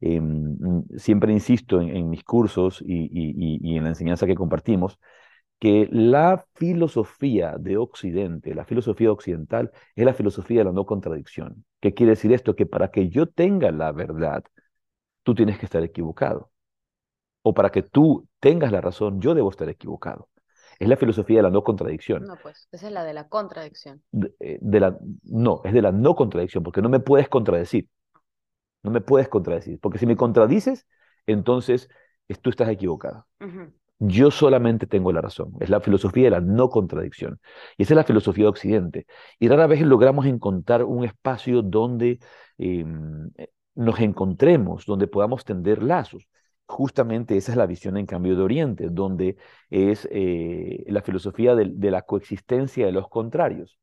[0.00, 0.56] em,
[0.96, 4.98] siempre insisto en, mis cursos y en la enseñanza que compartimos,
[5.64, 11.64] que la filosofía de Occidente, la filosofía occidental, es la filosofía de la no contradicción.
[11.80, 12.54] ¿Qué quiere decir esto?
[12.54, 14.44] Que para que yo tenga la verdad,
[15.22, 16.50] tú tienes que estar equivocado.
[17.40, 20.28] O para que tú tengas la razón, yo debo estar equivocado.
[20.78, 22.26] Es la filosofía de la no contradicción.
[22.26, 24.02] No, pues, esa es la de la contradicción.
[24.12, 27.88] De, eh, la, no, es de la no contradicción, porque no me puedes contradecir.
[28.82, 30.86] No me puedes contradecir, porque si me contradices,
[31.24, 31.88] entonces
[32.42, 33.26] tú estás equivocado.
[33.98, 35.52] Yo solamente tengo la razón.
[35.60, 37.40] Es la filosofía de la no contradicción.
[37.76, 39.06] Y esa es la filosofía de Occidente.
[39.38, 42.18] Y rara vez logramos encontrar un espacio donde
[42.58, 46.26] em, eh, nos encontremos, donde podamos tender lazos.
[46.66, 49.36] Justamente esa es la visión en cambio de Oriente, donde
[49.70, 53.78] es eh, la filosofía de, la coexistencia de los contrarios,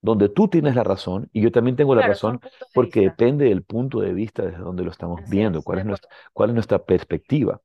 [0.00, 2.40] donde tú tienes la razón y yo también tengo la razón,
[2.74, 6.50] porque depende del punto de vista desde donde lo estamos viendo, cuál es, nuestra, cuál
[6.50, 7.60] es nuestra perspectiva.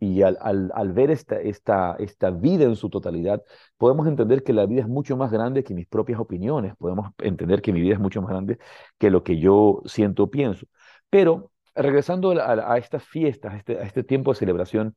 [0.00, 3.42] Y al, al, ver esta, esta, esta vida en su totalidad,
[3.76, 7.60] podemos entender que la vida es mucho más grande que mis propias opiniones, podemos entender
[7.62, 8.58] que mi vida es mucho más grande
[8.98, 10.66] que lo que yo siento o pienso.
[11.10, 14.96] Pero regresando a, estas fiestas, a este, a este, tiempo de celebración,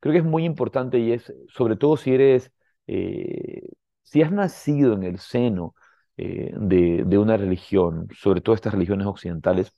[0.00, 2.52] creo que es muy importante y es, sobre todo si eres,
[2.86, 3.62] eh,
[4.02, 5.74] si has nacido en el seno
[6.16, 9.72] eh, de, de una religión, sobre todo estas religiones occidentales,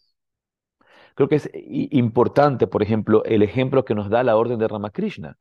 [1.15, 5.39] Creo que es importante, por ejemplo, el ejemplo que nos da la orden de Ramakrishna.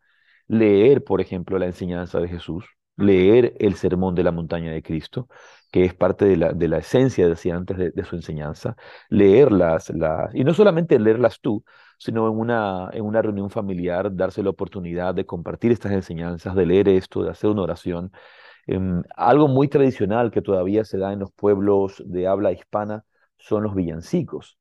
[0.47, 2.65] Leer, por ejemplo, la enseñanza de Jesús,
[2.97, 5.27] leer el sermón de la montaña de Cristo,
[5.71, 8.75] que es parte de la, de la esencia, decía antes, de, de su enseñanza,
[9.09, 11.63] leerlas, las, y no solamente leerlas tú,
[11.97, 16.65] sino en una, en una reunión familiar, darse la oportunidad de compartir estas enseñanzas, de
[16.65, 18.11] leer esto, de hacer una oración.
[18.67, 23.05] Em, algo muy tradicional que todavía se da en los pueblos de habla hispana
[23.37, 24.57] son los villancicos.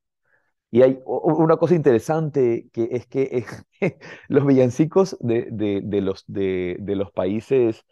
[0.70, 3.44] Y hay una cosa interesante que es que
[4.28, 7.84] los villancicos de, de, de los, de, de, los países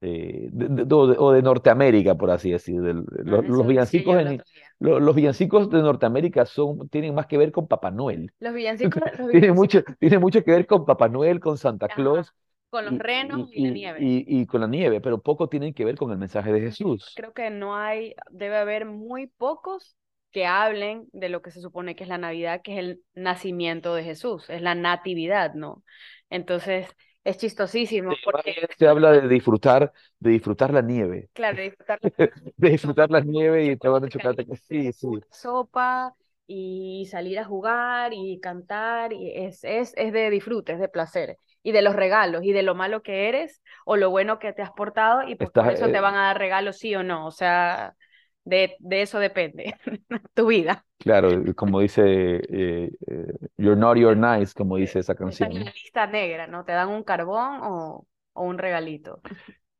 [0.00, 0.50] eh,
[0.90, 4.74] o, de, Norteamérica, por así decir, los, los villancicos en, otro día.
[4.80, 8.32] lo- los, villancicos de Norteamérica son, tienen más que ver con Papá Noel.
[8.38, 11.88] Los villancicos, los Tiene villancicos, mucho, tiene mucho que ver con Papá Noel, con Santa
[11.88, 12.34] ajá, Claus
[12.70, 14.12] con los renos y, y la y, nieve.
[14.26, 17.04] y, y con la nieve, pero poco tienen que ver con el mensaje de Jesús.
[17.14, 19.96] Creo que no hay, debe haber muy pocos
[20.34, 23.94] que hablen de lo que se supone que es la Navidad, que es el nacimiento
[23.96, 25.84] de Jesús, es la natividad, ¿no?
[26.30, 26.88] Entonces,
[27.24, 32.10] es chistosísimo Sí, porque, se habla de disfrutar, de disfrutar la nieve, claro, disfrutar la
[32.56, 34.46] de disfrutar la nieve y tomar un chocolate chocolate.
[34.46, 36.14] que- Sí, sí, sopa
[36.46, 41.38] y salir a jugar y cantar, y es, es, es de disfrute, es de placer,
[41.62, 44.62] y de los regalos, y de lo malo que eres o lo bueno que te
[44.62, 47.26] has portado, y pues por eso te eh, van a dar regalos sí o no,
[47.26, 47.96] o sea,
[48.44, 49.76] de, de eso depende
[50.34, 50.84] tu vida.
[50.98, 52.02] claro, como dice
[52.48, 55.64] eh, eh, You're naughty or nice, como dice esa canción, ¿no?
[55.64, 56.64] la lista negra, ¿no?
[56.64, 59.20] Te dan un carbón o, o un regalito.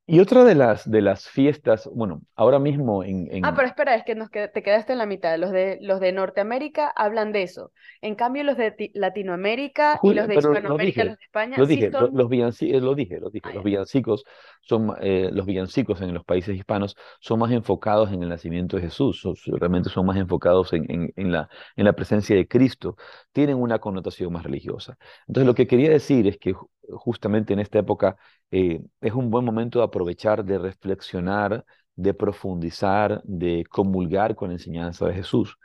[0.06, 3.94] Y otra de las, de las fiestas, bueno, ahora mismo en, Ah, en pero espera,
[3.94, 5.38] es que nos qued- te quedaste en la mitad.
[5.38, 7.72] Los de, los de Norteamérica hablan de eso.
[8.00, 11.60] En cambio, los de ti- Latinoamérica y los de pero lo Hispanoamérica, los de España,
[11.60, 12.12] lo sí dije, lo, son...
[12.12, 14.24] los villancicos, lo dije, lo dije, Ah, los villancicos
[14.62, 18.82] son, eh, los villancicos en los países hispanos son más enfocados en el nacimiento de
[18.82, 22.96] Jesús, son- realmente son más enfocados en, en, en la, en la presencia de Cristo,
[23.32, 24.98] tienen una connotación más religiosa.
[25.28, 26.54] Entonces, lo que quería decir es que
[26.90, 28.16] justamente en esta época
[28.50, 31.64] eh, es un buen momento de aprovechar, de reflexionar,
[31.96, 35.56] de profundizar, de comulgar con la enseñanza de Jesús.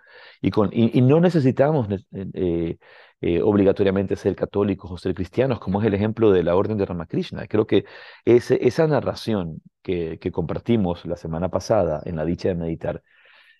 [0.41, 1.99] Y, con, y, no necesitamos ne-
[2.33, 2.77] eh,
[3.21, 6.85] eh, obligatoriamente ser católicos o ser cristianos, como es el ejemplo de la Orden de
[6.85, 7.47] Ramakrishna.
[7.47, 7.85] Creo que
[8.25, 13.03] esa narración que, que compartimos la semana pasada en la dicha de meditar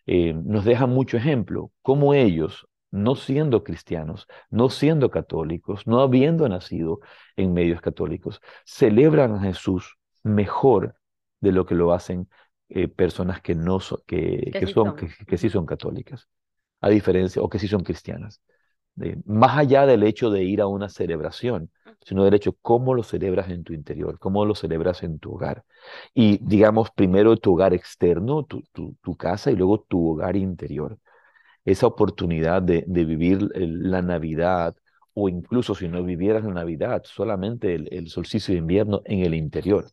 [0.07, 6.99] nos deja mucho ejemplo, cómo ellos, no siendo cristianos, no siendo católicos, no habiendo nacido
[7.35, 10.95] en medios católicos, celebran a Jesús mejor
[11.41, 12.29] de lo que lo hacen
[12.69, 16.27] eh, personas que, no so- que, Que que sí son, que, sí son católicas,
[16.81, 18.41] a diferencia, o que sí son cristianas.
[19.01, 21.71] Eh, más allá del hecho de ir a una celebración,
[22.01, 25.63] sino del hecho cómo lo celebras en tu interior, cómo lo celebras en tu hogar.
[26.13, 30.97] Y digamos, primero tu hogar externo, tu, tu, tu casa, y luego tu hogar interior.
[31.69, 34.75] Esa oportunidad de, vivir la Navidad,
[35.13, 39.33] o incluso si no vivieras la Navidad, solamente el, el solsticio de invierno en el
[39.35, 39.85] interior,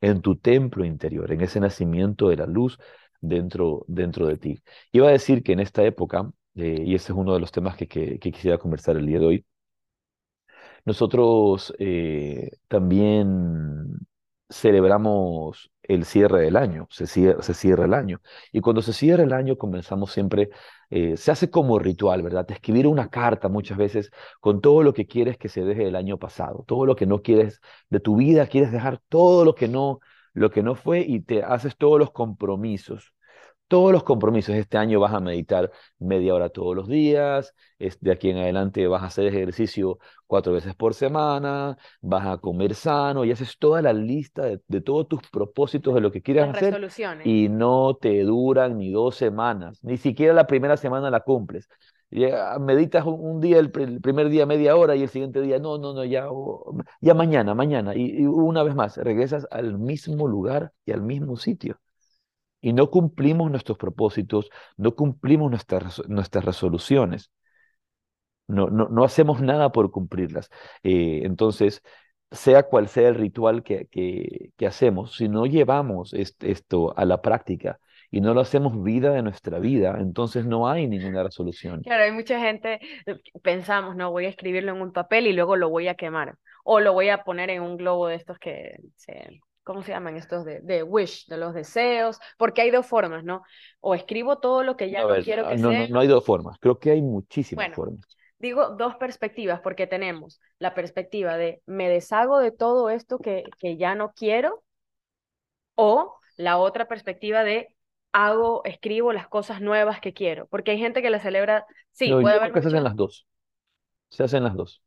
[0.00, 2.78] en tu templo interior, en ese nacimiento de la luz
[3.20, 4.62] dentro, dentro de ti.
[4.92, 7.76] Iba a decir que en esta época, eh, y ese es uno de los temas
[7.76, 9.46] que quisiera conversar el día de hoy,
[10.84, 13.98] nosotros eh, también
[14.48, 18.20] celebramos el cierre del año, se cierra, se cierra el año.
[18.52, 20.50] Y cuando se cierra el año comenzamos siempre,
[20.90, 22.46] eh, se hace como ritual, ¿verdad?
[22.46, 25.96] Te escribir una carta muchas veces con todo lo que quieres que se deje del
[25.96, 29.68] año pasado, todo lo que no quieres de tu vida, quieres dejar todo lo que
[29.68, 30.00] no,
[30.32, 33.12] lo que no fue y te haces todos los compromisos.
[33.70, 34.56] Todos los compromisos.
[34.56, 37.54] Este año vas a meditar media hora todos los días.
[38.00, 41.78] de aquí en adelante vas a hacer ejercicio cuatro veces por semana.
[42.00, 46.00] Vas a comer sano y haces toda la lista de, de todos tus propósitos de
[46.00, 47.26] lo que quieras hacer resoluciones.
[47.26, 49.78] y no te duran ni dos semanas.
[49.84, 51.68] Ni siquiera la primera semana la cumples.
[52.60, 55.60] Meditas un, un día, el, pr- el primer día media hora y el siguiente día,
[55.60, 57.94] no, no, no, ya, oh, ya mañana, mañana.
[57.94, 61.78] Y, y una vez más, regresas al mismo lugar y al mismo sitio
[62.60, 67.30] y no cumplimos nuestros propósitos, no cumplimos nuestras, nuestras resoluciones,
[68.48, 70.50] no, no, no hacemos nada por cumplirlas.
[70.82, 71.82] Eh, entonces,
[72.30, 77.04] sea cual sea el ritual que, que, que hacemos, si no llevamos est- esto a
[77.04, 77.80] la práctica
[78.10, 81.86] y no lo hacemos vida de nuestra vida, entonces no hay ninguna resolución.
[81.86, 85.56] Claro, hay mucha gente, eh, pensamos, no, voy a escribirlo en un papel y luego
[85.56, 86.36] lo voy a quemar.
[86.64, 89.40] O lo voy a poner en un globo de estos que se,
[89.72, 90.44] ¿cómo se llaman estos?
[90.44, 93.42] De, de wish, de los deseos, porque hay dos formas, ¿no?
[93.80, 95.88] O escribo todo lo que ya A no ver, quiero ah, que no, no, sea.
[95.88, 98.06] no hay dos formas, creo que hay muchísimas Bueno, formas.
[98.38, 103.76] digo dos perspectivas, porque tenemos la perspectiva de me deshago de todo esto que, que
[103.78, 104.64] ya no quiero,
[105.74, 107.74] o la otra perspectiva de
[108.12, 112.20] hago, escribo las cosas nuevas que quiero, porque hay gente que la celebra, sí, No,
[112.20, 113.26] puede yo haber creo que se hacen las dos,
[114.10, 114.82] se hacen las dos.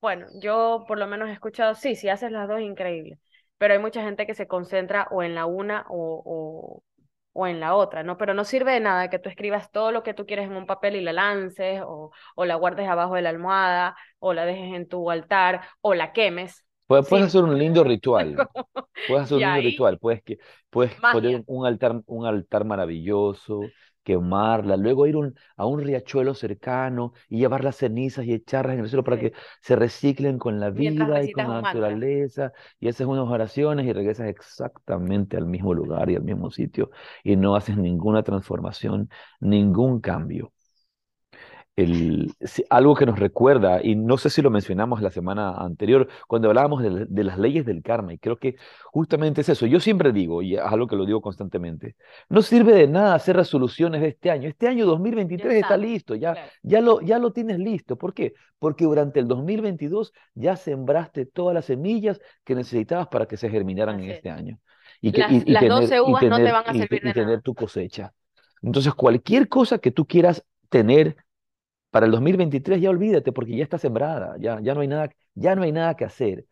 [0.00, 3.18] Bueno, yo por lo menos he escuchado, sí, si haces las dos, increíble.
[3.62, 6.82] Pero hay mucha gente que se concentra o en la una o, o,
[7.32, 8.18] o en la otra, ¿no?
[8.18, 10.66] Pero no sirve de nada que tú escribas todo lo que tú quieres en un
[10.66, 14.74] papel y la lances, o, o la guardes abajo de la almohada, o la dejes
[14.74, 16.64] en tu altar, o la quemes.
[16.86, 18.44] Puedes, Sí, hacer un lindo ritual.
[19.06, 19.98] Puedes hacer un lindo ahí, ritual.
[19.98, 20.38] Puedes, que,
[20.70, 21.44] puedes poner magia.
[21.46, 23.74] un altar, un altar maravilloso,
[24.04, 28.80] quemarla, luego ir un- a un riachuelo cercano y llevar las cenizas y echarlas en
[28.80, 29.20] el suelo para Sí.
[29.20, 32.52] que se reciclen con la vida y con la naturaleza.
[32.80, 36.90] Y haces unas oraciones y regresas exactamente al mismo lugar y al mismo sitio
[37.24, 39.08] y no haces ninguna transformación,
[39.40, 40.52] ningún cambio
[41.76, 42.32] el,
[42.70, 46.82] algo que nos recuerda, y no sé si lo mencionamos la semana anterior, cuando hablábamos
[46.82, 48.56] de, la- de las leyes del karma, y creo que
[48.92, 49.66] justamente es eso.
[49.66, 51.96] Yo siempre digo, y es algo que lo digo constantemente,
[52.28, 54.48] no sirve de nada hacer resoluciones de este año.
[54.48, 56.52] Este año Ya 2023 está está, listo, ya, claro.
[56.62, 57.96] ya lo, ya lo tienes listo.
[57.96, 58.34] ¿Por qué?
[58.58, 63.98] Porque durante el 2022 ya sembraste todas las semillas que necesitabas para que se germinaran
[64.00, 64.34] en este es.
[64.36, 64.58] año.
[65.00, 67.02] Y, que, Las, y, y las 12 tener, y, uvas no te van a servir
[67.02, 68.12] y de tener tu cosecha.
[68.62, 71.16] Entonces, cualquier cosa que tú quieras tener
[71.92, 75.54] para el 2023 ya olvídate porque ya está sembrada, ya, ya no hay nada, ya
[75.54, 76.46] no hay nada que hacer.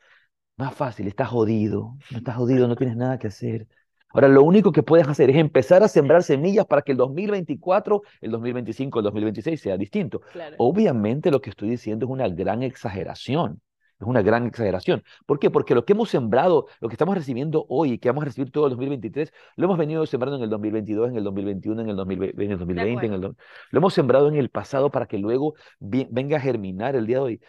[0.59, 3.67] Más fácil, estás jodido, no estás jodido, no tienes nada que hacer.
[4.11, 8.03] Ahora, lo único que puedes hacer es empezar a sembrar semillas para que el 2024,
[8.21, 10.21] el 2025, el 2026 sea distinto.
[10.33, 10.57] Claro.
[10.59, 13.63] Obviamente lo que estoy diciendo es una gran exageración.
[14.01, 15.03] Es una gran exageración.
[15.27, 15.51] ¿Por qué?
[15.51, 18.51] Porque lo que hemos sembrado, lo que estamos recibiendo hoy y que vamos a recibir
[18.51, 21.97] todo el 2023, lo hemos venido sembrando en el 2022, en el 2021, en el
[21.97, 23.35] 2020, en el De 2020, en el, lo
[23.79, 27.23] hemos sembrado en el pasado para que luego vi- venga a germinar el día de
[27.23, 27.41] hoy.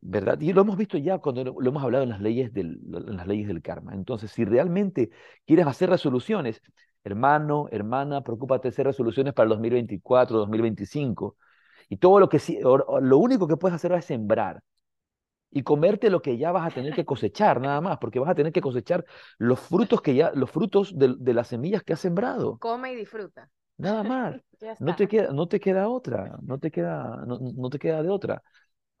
[0.00, 0.40] ¿verdad?
[0.40, 3.16] Y lo hemos visto ya cuando lo, lo hemos hablado en las leyes del, en
[3.16, 3.94] las leyes del karma.
[3.94, 5.10] Entonces, si realmente
[5.46, 6.62] quieres hacer resoluciones,
[7.04, 11.36] hermano, hermana, preocúpate de hacer resoluciones para el 2024, 2025.
[11.88, 12.40] Y todo lo que
[13.02, 14.62] lo único que puedes hacer es sembrar
[15.52, 18.34] y comerte lo que ya vas a tener que cosechar, nada más, porque vas a
[18.34, 19.04] tener que cosechar
[19.38, 22.96] los frutos que ya, los frutos de, de las semillas que has sembrado, Come y
[22.96, 23.50] disfruta.
[23.78, 24.36] nada más.
[24.78, 28.08] No te queda, no te queda otra, no te queda, no, no te queda de
[28.10, 28.42] otra.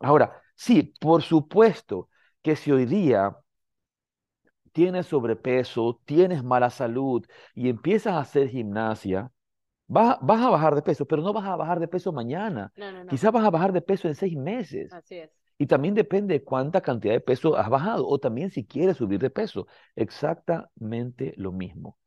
[0.00, 2.10] Ahora, sí, por supuesto
[2.42, 3.36] que si hoy día
[4.72, 7.24] tienes sobrepeso, tienes mala salud
[7.54, 9.30] y empiezas a hacer gimnasia,
[9.88, 12.72] vas, vas a bajar de peso, pero no vas a bajar de peso mañana.
[12.76, 13.10] No, no, no.
[13.10, 14.92] Quizás vas a bajar de peso en seis meses.
[14.92, 15.30] Así es.
[15.58, 19.20] Y también depende de cuánta cantidad de peso has bajado o también si quieres subir
[19.20, 19.66] de peso.
[19.96, 21.98] Exactamente lo mismo.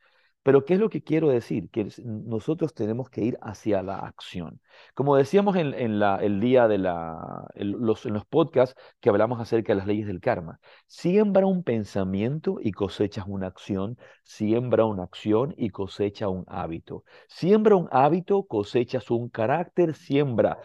[0.43, 1.71] Pero ¿qué es lo que quiero decir?
[1.71, 4.61] Que nosotros tenemos que ir hacia la acción.
[4.93, 9.41] Como decíamos en, en la, el día de la, los, en los podcasts que hablamos
[9.41, 15.03] acerca de las leyes del karma, siembra un pensamiento y cosechas una acción, siembra una
[15.03, 17.03] acción y cosecha un hábito.
[17.27, 20.59] Siembra un hábito, cosechas un carácter, siembra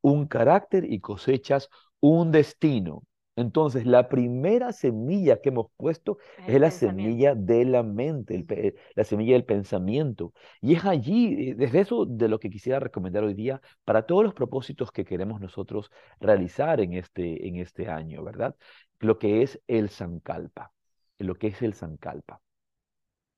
[0.00, 1.68] un carácter y cosechas
[2.02, 3.04] un destino.
[3.36, 8.76] Entonces, la primera semilla que hemos puesto Es la semilla de la mente, el pe-
[8.94, 10.34] la semilla del pensamiento.
[10.62, 14.24] Y es allí, eh, desde eso, de lo que quisiera recomendar hoy día para todos
[14.24, 15.90] los propósitos que queremos nosotros
[16.20, 18.56] realizar en este, en este año, ¿verdad?
[19.00, 20.72] Lo que es el Sankalpa,
[21.18, 22.40] lo que es el Sankalpa.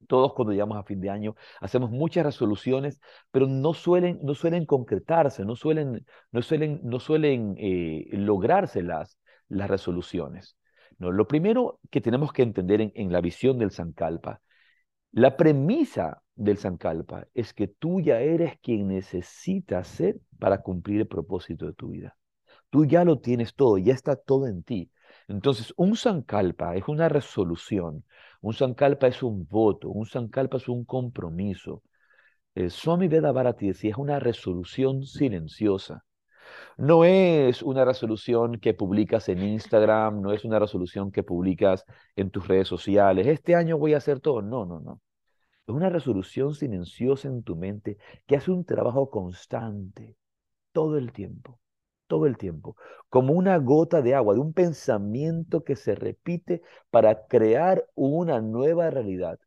[0.06, 3.00] Todos cuando llegamos a fin de año hacemos muchas resoluciones,
[3.30, 9.18] pero no suelen, no suelen concretarse, no suelen, no suelen, no suelen eh, lograrse las,
[9.48, 10.56] las resoluciones.
[10.98, 14.40] No, lo primero que tenemos que entender en, la visión del Sankalpa,
[15.12, 21.08] la premisa del Sankalpa es que tú ya eres quien necesitas ser para cumplir el
[21.08, 22.16] propósito de tu vida.
[22.70, 24.90] Tú ya lo tienes todo, ya está todo en ti.
[25.28, 28.04] Entonces, un sankalpa es una resolución,
[28.44, 31.82] un sankalpa es un voto, un sankalpa es un compromiso.
[32.54, 36.04] Eh, Swami Veda Bharati es una resolución silenciosa.
[36.76, 41.84] No es una resolución que publicas en Instagram, no es una resolución que publicas
[42.16, 43.26] en tus redes sociales.
[43.26, 44.42] Este año voy a hacer todo.
[44.42, 45.00] No, no, no.
[45.66, 50.16] Es una resolución silenciosa en tu mente que hace un trabajo constante
[50.72, 51.60] todo el tiempo,
[52.06, 52.76] todo el tiempo,
[53.10, 58.90] como una gota de agua, de un pensamiento que se repite para crear una nueva
[58.90, 59.38] realidad.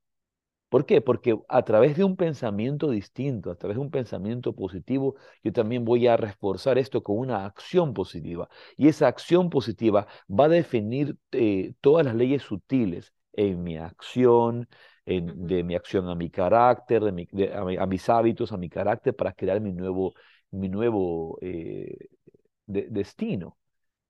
[0.70, 1.00] ¿Por qué?
[1.02, 5.86] Porque a través de un pensamiento distinto, a través de un pensamiento positivo, yo también
[5.86, 8.50] voy a reforzar esto con una acción positiva.
[8.76, 14.68] Y esa acción positiva va a definir eh, todas las leyes sutiles en mi acción,
[15.06, 18.52] en- de mi acción a mi carácter, de mi- de- a, mi- a mis hábitos,
[18.52, 20.14] a mi carácter, para crear mi nuevo,
[20.52, 22.10] mi nuevo eh,
[22.68, 23.58] de- destino.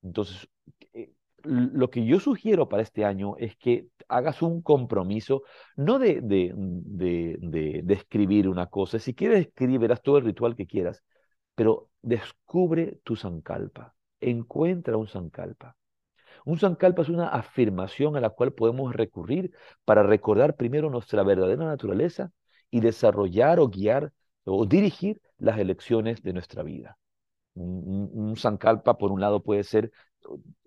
[0.02, 0.48] Entonces,
[0.94, 1.12] eh,
[1.44, 5.42] lo que yo sugiero para este año es que hagas un compromiso,
[5.76, 8.98] no de, de, de, de- escribir una cosa.
[8.98, 11.02] Si quieres escribir, haz todo el ritual que quieras,
[11.54, 15.76] pero descubre tu sankalpa, encuentra un sankalpa.
[16.44, 19.52] Un sankalpa es una afirmación a la cual podemos recurrir
[19.84, 22.32] para recordar primero nuestra verdadera naturaleza
[22.70, 24.12] y desarrollar o guiar
[24.44, 26.98] o dirigir las elecciones de nuestra vida.
[27.54, 29.90] Un, sankalpa, por un lado, puede ser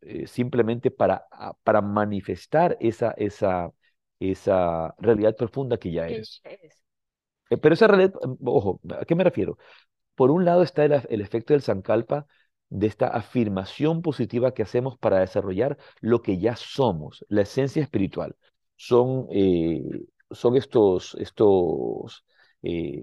[0.01, 1.25] eh, simplemente para,
[1.63, 3.71] para manifestar esa, esa,
[4.19, 6.41] esa realidad profunda que ya eres.
[7.49, 8.13] Eh, pero esa realidad,
[8.43, 9.57] ojo, ¿a qué me refiero?
[10.15, 12.25] Por un lado está el, el efecto del sankalpa
[12.71, 18.35] de esta afirmación positiva que hacemos para desarrollar lo que ya somos, la esencia espiritual.
[18.77, 19.83] Son, eh,
[20.31, 22.25] son estos, estos
[22.63, 23.01] eh,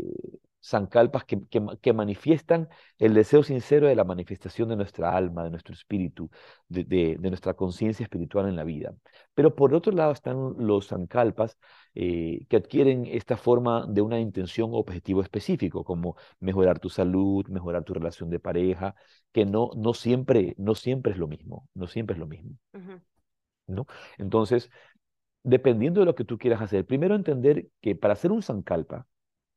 [0.63, 1.41] zancalpas que,
[1.81, 6.31] que, manifiestan el deseo sincero de la manifestación de nuestra alma, de nuestro espíritu,
[6.69, 8.95] de, de, nuestra conciencia espiritual en la vida.
[9.35, 11.59] Pero por otro lado están los zancalpas
[11.95, 17.47] eh, que adquieren esta forma de una intención o objetivo específico, como mejorar tu salud,
[17.49, 18.95] mejorar tu relación de pareja,
[19.33, 22.57] que no, no, siempre, no siempre es lo mismo, no siempre es lo mismo.
[23.67, 23.87] ¿no?
[24.19, 24.71] Entonces,
[25.43, 29.07] dependiendo de lo que tú quieras hacer, primero entender que para hacer un sankalpa,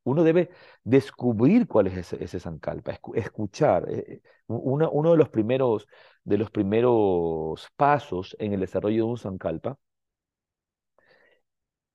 [0.03, 0.49] uno debe
[0.83, 3.89] descubrir cuál es ese, ese sankalpa, escuchar.
[3.89, 5.87] Eh, eh, uno de los, primeros,
[6.23, 9.77] de los primeros pasos en el desarrollo de un sankalpa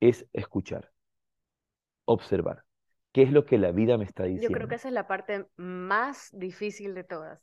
[0.01, 0.93] es escuchar,
[2.05, 2.65] observar.
[3.13, 4.49] ¿Qué es lo que la vida me está diciendo?
[4.49, 7.41] Yo creo que esa es la parte más difícil de todas,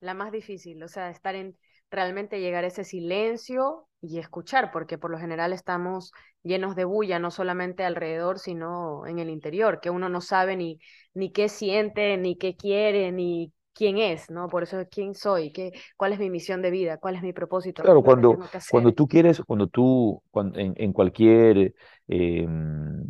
[0.00, 1.56] la más difícil, o sea, estar en
[1.90, 6.12] realmente llegar a ese silencio y escuchar, porque por lo general estamos
[6.42, 10.78] llenos de bulla, no solamente alrededor, sino en el interior, que uno no sabe ni,
[11.14, 14.48] ni qué siente, ni qué quiere, ni quién es, ¿no?
[14.48, 15.52] Por eso, ¿quién soy?
[15.52, 16.98] ¿Qué, ¿Cuál es mi misión de vida?
[16.98, 17.82] ¿Cuál es mi propósito?
[17.82, 18.36] Claro, cuando,
[18.70, 21.74] cuando tú quieres, cuando tú, cuando, en, en, cualquier,
[22.08, 23.04] em,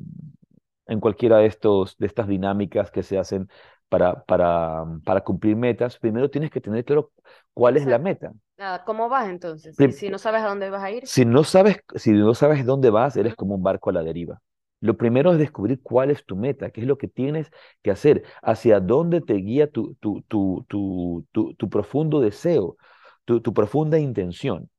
[0.86, 3.48] en cualquiera de, estos, de estas dinámicas que se hacen
[3.88, 7.10] para, para, para cumplir metas, primero tienes que tener claro
[7.54, 8.32] cuál es la meta.
[8.84, 9.76] ¿Cómo vas entonces?
[9.96, 11.06] Si, no sabes a dónde vas a ir.
[11.06, 14.40] Si no sabes, si no sabes dónde vas, eres como un barco a la deriva.
[14.80, 17.50] Lo primero es descubrir cuál es tu meta, qué es lo que tienes
[17.82, 22.76] que hacer, hacia dónde te guía tu, tu, tu, tu, tu profundo deseo,
[23.24, 24.70] tu, profunda intención.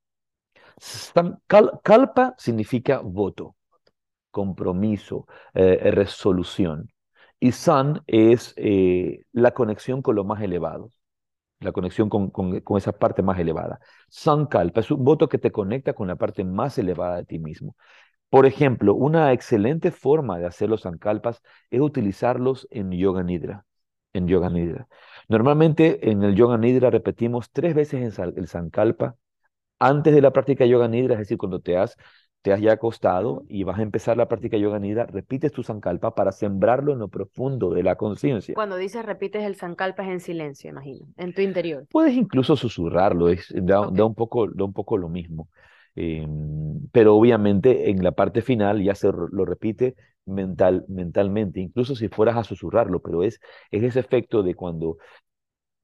[1.84, 3.55] Kalpa significa voto,
[4.32, 6.89] compromiso, eh, resolución.
[7.40, 10.92] Y san es eh, la conexión con lo más elevado,
[11.60, 13.80] la conexión con, con, esa parte más elevada.
[14.10, 17.76] Sankalpa es un voto que te conecta con la parte más elevada de ti mismo.
[18.30, 23.66] Por ejemplo, una excelente forma de hacer los sankalpas es utilizarlos en yoga nidra.
[24.14, 24.88] En yoga nidra.
[25.30, 29.16] Normalmente en el yoga nidra repetimos tres veces el sankalpa
[29.80, 31.96] antes de la práctica de yoga nidra, es decir, cuando te has
[32.42, 36.16] te has ya acostado y vas a empezar la práctica yoga nidra, repites tu sankalpa
[36.16, 38.54] para sembrarlo en lo profundo de la conciencia.
[38.56, 41.86] Cuando dices repites el sankalpa es en silencio, imagino, en tu interior.
[41.92, 45.50] Puedes incluso susurrarlo, es, da, un poco, da un poco lo mismo.
[45.96, 52.08] Em, pero obviamente en la parte final ya se lo repite mental, mentalmente, incluso si
[52.08, 54.98] fueras a susurrarlo, pero es, es ese efecto de cuando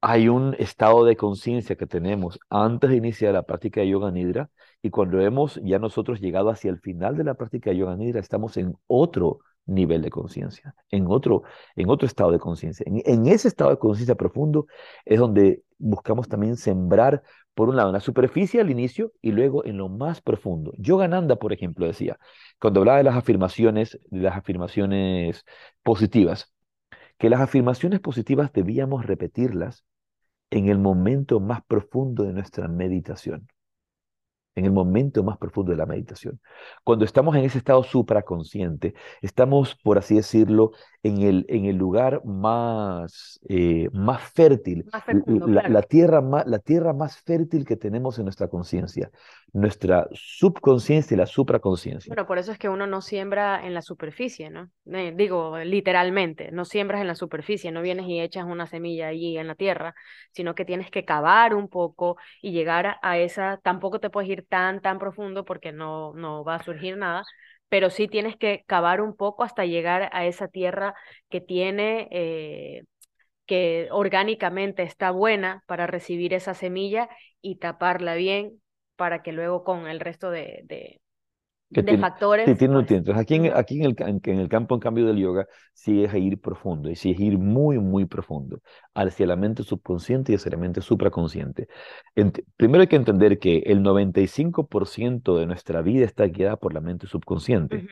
[0.00, 4.50] hay un estado de conciencia que tenemos antes de iniciar la práctica de yoga nidra
[4.82, 8.20] y cuando hemos ya nosotros llegado hacia el final de la práctica de yoga nidra
[8.20, 11.42] estamos en otro nivel de conciencia, en otro,
[11.74, 12.84] en otro estado de conciencia.
[12.86, 14.66] En, ese estado de conciencia profundo
[15.04, 17.22] es donde buscamos también sembrar,
[17.54, 20.72] por un lado, en la superficie al inicio y luego en lo más profundo.
[20.78, 22.18] Yogananda, por ejemplo, decía,
[22.60, 25.44] cuando hablaba de las afirmaciones, de las afirmaciones
[25.82, 26.52] positivas,
[27.18, 29.84] que las afirmaciones positivas debíamos repetirlas
[30.50, 33.48] en el momento más profundo de nuestra meditación
[34.56, 36.40] en el momento más profundo de la meditación.
[36.82, 42.24] Cuando estamos en ese estado supraconsciente, estamos, por así decirlo, en el, en el lugar
[42.24, 44.86] más, eh, más fértil,
[45.46, 49.10] la, tierra más, la tierra más fértil que tenemos en nuestra conciencia,
[49.52, 52.10] nuestra subconsciencia y la supraconsciencia.
[52.10, 54.70] Bueno, por eso es que uno no siembra en la superficie, ¿no?
[54.86, 59.38] Eh, digo, literalmente, no siembras en la superficie, no vienes y echas una semilla allí
[59.38, 59.94] en la tierra,
[60.32, 64.45] sino que tienes que cavar un poco y llegar a esa, tampoco te puedes ir
[64.48, 67.24] tan, tan profundo porque no, no va a surgir nada,
[67.68, 70.94] pero sí tienes que cavar un poco hasta llegar a esa tierra
[71.30, 72.84] que tiene, eh,
[73.46, 77.08] que orgánicamente está buena para recibir esa semilla
[77.40, 78.60] y taparla bien
[78.96, 81.00] para que luego con el resto de, de
[81.98, 82.46] factores.
[82.46, 83.16] Sí, tiene pues, nutrientes.
[83.16, 86.40] Aquí, en, aquí en, el, en, el campo, en cambio del yoga, sí es ir
[86.40, 88.60] profundo, y sí es ir muy, muy profundo,
[88.94, 91.68] hacia la mente subconsciente y hacia la mente supraconsciente.
[92.56, 97.06] primero hay que entender que el 95% de nuestra vida está guiada por la mente
[97.06, 97.86] subconsciente.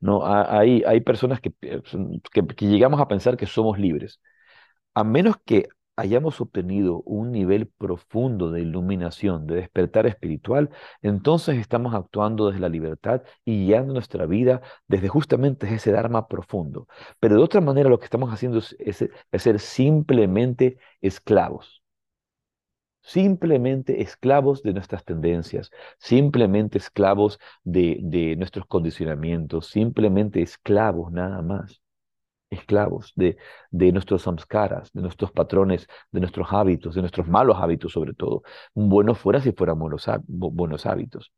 [0.00, 0.26] ¿no?
[0.26, 4.20] Hay, hay personas que, que, que llegamos a pensar que somos libres.
[4.94, 10.70] A menos que hayamos obtenido un nivel profundo de iluminación, de despertar espiritual,
[11.02, 16.86] entonces estamos actuando desde la libertad y guiando nuestra vida desde justamente ese Dharma profundo.
[17.20, 21.82] Pero de otra manera lo que estamos haciendo es, ser simplemente esclavos.
[23.00, 31.80] Simplemente esclavos de nuestras tendencias, simplemente esclavos de, de nuestros condicionamientos, simplemente esclavos nada más
[32.56, 33.36] esclavos de,
[33.70, 38.42] de nuestros samskaras, de nuestros patrones, de nuestros hábitos, de nuestros malos hábitos sobre todo.
[38.74, 41.32] Bueno fuera si fueran buenos, buenos hábitos.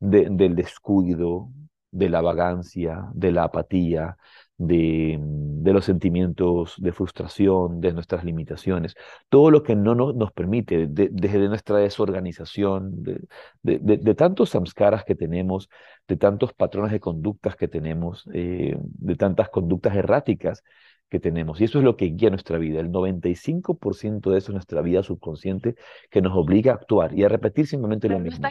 [0.00, 1.50] del descuido,
[1.90, 4.16] de la vagancia, de la apatía,
[4.58, 5.18] de,
[5.64, 8.94] los sentimientos de frustración, de nuestras limitaciones,
[9.28, 13.20] todo lo que no nos, permite, desde nuestra desorganización, de,
[13.62, 15.68] de, tantos samskaras que tenemos,
[16.08, 20.62] de tantos patrones de conductas que tenemos, eh, de tantas conductas erráticas
[21.08, 21.60] que tenemos.
[21.60, 22.80] Y eso es lo que guía nuestra vida.
[22.80, 25.76] El 95% de eso es nuestra vida subconsciente
[26.10, 28.48] que nos obliga a actuar y a repetir simplemente lo mismo.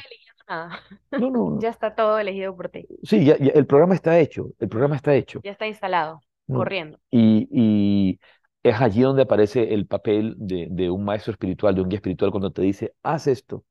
[1.12, 2.88] No, no, Ya está todo elegido por ti.
[3.04, 5.42] Sí, ya, el programa está hecho, el programa está hecho.
[5.44, 7.00] Ya está instalado, corriendo.
[7.10, 8.20] Y, y,
[8.62, 12.32] es allí donde aparece el papel de, de un maestro espiritual, de un guía espiritual,
[12.32, 13.64] cuando te dice, haz esto,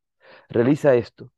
[0.48, 1.30] realiza esto.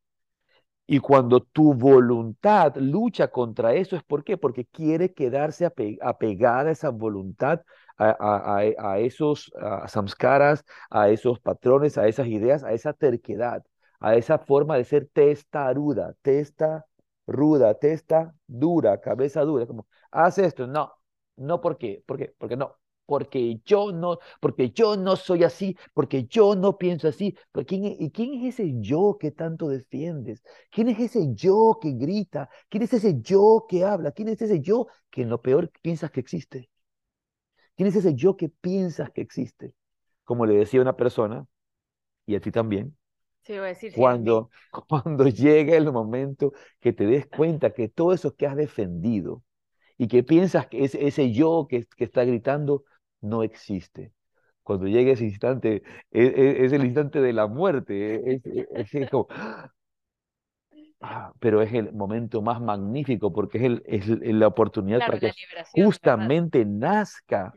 [0.88, 4.36] Y cuando tu voluntad lucha contra eso, ¿es por qué?
[4.36, 5.66] Porque quiere quedarse
[6.00, 7.62] apegada a esa voluntad,
[7.98, 9.52] a, a esos
[9.88, 13.64] samskaras, a esos patrones, a esas ideas, a esa terquedad
[13.98, 16.84] a esa forma de ser testa ruda, testa
[17.26, 20.92] ruda, testa dura, cabeza dura, como, haz esto, no,
[21.36, 22.02] no, ¿por qué?
[22.06, 22.34] ¿Por qué?
[22.38, 22.76] Porque no,
[23.06, 27.36] porque yo no, porque yo no soy así, porque yo no pienso así.
[27.66, 30.42] ¿quién, e, ¿Y quién es ese yo que tanto defiendes?
[30.70, 32.50] ¿Quién es ese yo que grita?
[32.68, 34.12] ¿Quién es ese yo que habla?
[34.12, 36.68] ¿Quién es ese yo que en lo peor piensas que existe?
[37.76, 39.74] ¿Quién es ese yo que piensas que existe?
[40.24, 41.46] Como le decía una persona,
[42.26, 42.96] y a ti también,
[43.94, 44.50] cuando,
[44.88, 49.42] cuando llegue el momento que te des cuenta que todo eso que has defendido
[49.98, 52.84] y que piensas que ese, ese yo que, que, está gritando
[53.28, 54.12] no existe.
[54.62, 58.34] Cuando llegue ese instante, e, e, es, el instante de la muerte.
[58.34, 59.28] Es, es, como,
[61.00, 65.32] ah, pero es el momento más magnífico porque es, el, es la oportunidad para que
[65.72, 67.54] justamente nazca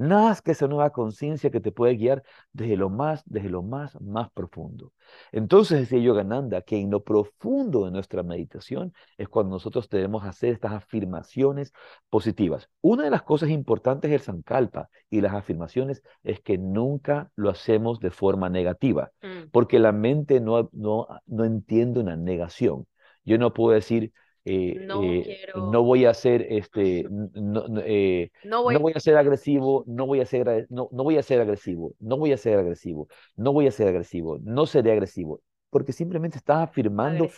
[0.00, 2.22] nazca esa nueva conciencia que te puede guiar
[2.52, 4.92] desde lo más, desde lo más, más profundo.
[5.30, 10.54] Entonces decía Yogananda que en lo profundo de nuestra meditación es cuando nosotros debemos hacer
[10.54, 11.72] estas afirmaciones
[12.08, 12.70] positivas.
[12.80, 18.00] Una de las cosas importantes del Sankalpa y las afirmaciones es que nunca lo hacemos
[18.00, 19.50] de forma negativa, mm.
[19.52, 22.86] porque la mente no, no, no entiende una negación.
[23.22, 24.12] Yo no puedo decir,
[24.44, 28.74] eh, no, eh, no, voy a ser este no, eh, no, voy...
[28.74, 28.92] no, voy...
[28.94, 32.32] a ser agresivo no voy a ser no, no voy a ser agresivo no voy
[32.32, 37.28] a ser agresivo no voy a ser agresivo no seré agresivo porque simplemente estás afirmando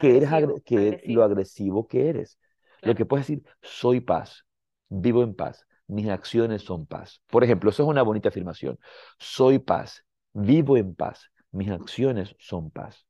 [0.00, 0.30] que eres
[0.64, 1.86] que lo agresivo.
[1.88, 2.38] que eres.
[2.82, 4.46] Lo que puedes decir soy paz
[4.88, 7.20] vivo en paz mis acciones son paz.
[7.26, 8.78] Por ejemplo eso es una bonita afirmación
[9.18, 13.06] soy paz vivo en paz mis acciones son paz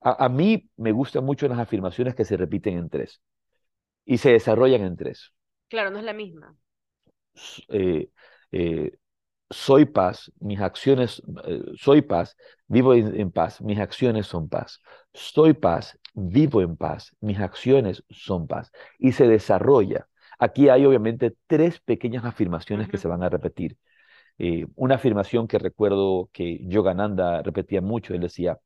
[0.00, 3.20] a, mí me gustan mucho las afirmaciones que se repiten en tres
[4.04, 5.32] y se desarrollan en tres.
[5.68, 6.56] Claro, no es la misma.
[7.68, 8.10] Eh,
[8.52, 8.92] eh,
[9.50, 12.36] soy paz, mis acciones, eh, soy paz,
[12.66, 14.80] vivo en, paz, mis acciones son paz.
[15.12, 18.70] Soy paz, vivo en paz, mis acciones son paz.
[18.98, 20.08] Y se desarrolla.
[20.38, 23.76] Aquí hay obviamente tres pequeñas afirmaciones que se van a repetir.
[24.76, 28.58] una afirmación que recuerdo que Yogananda repetía mucho, él decía,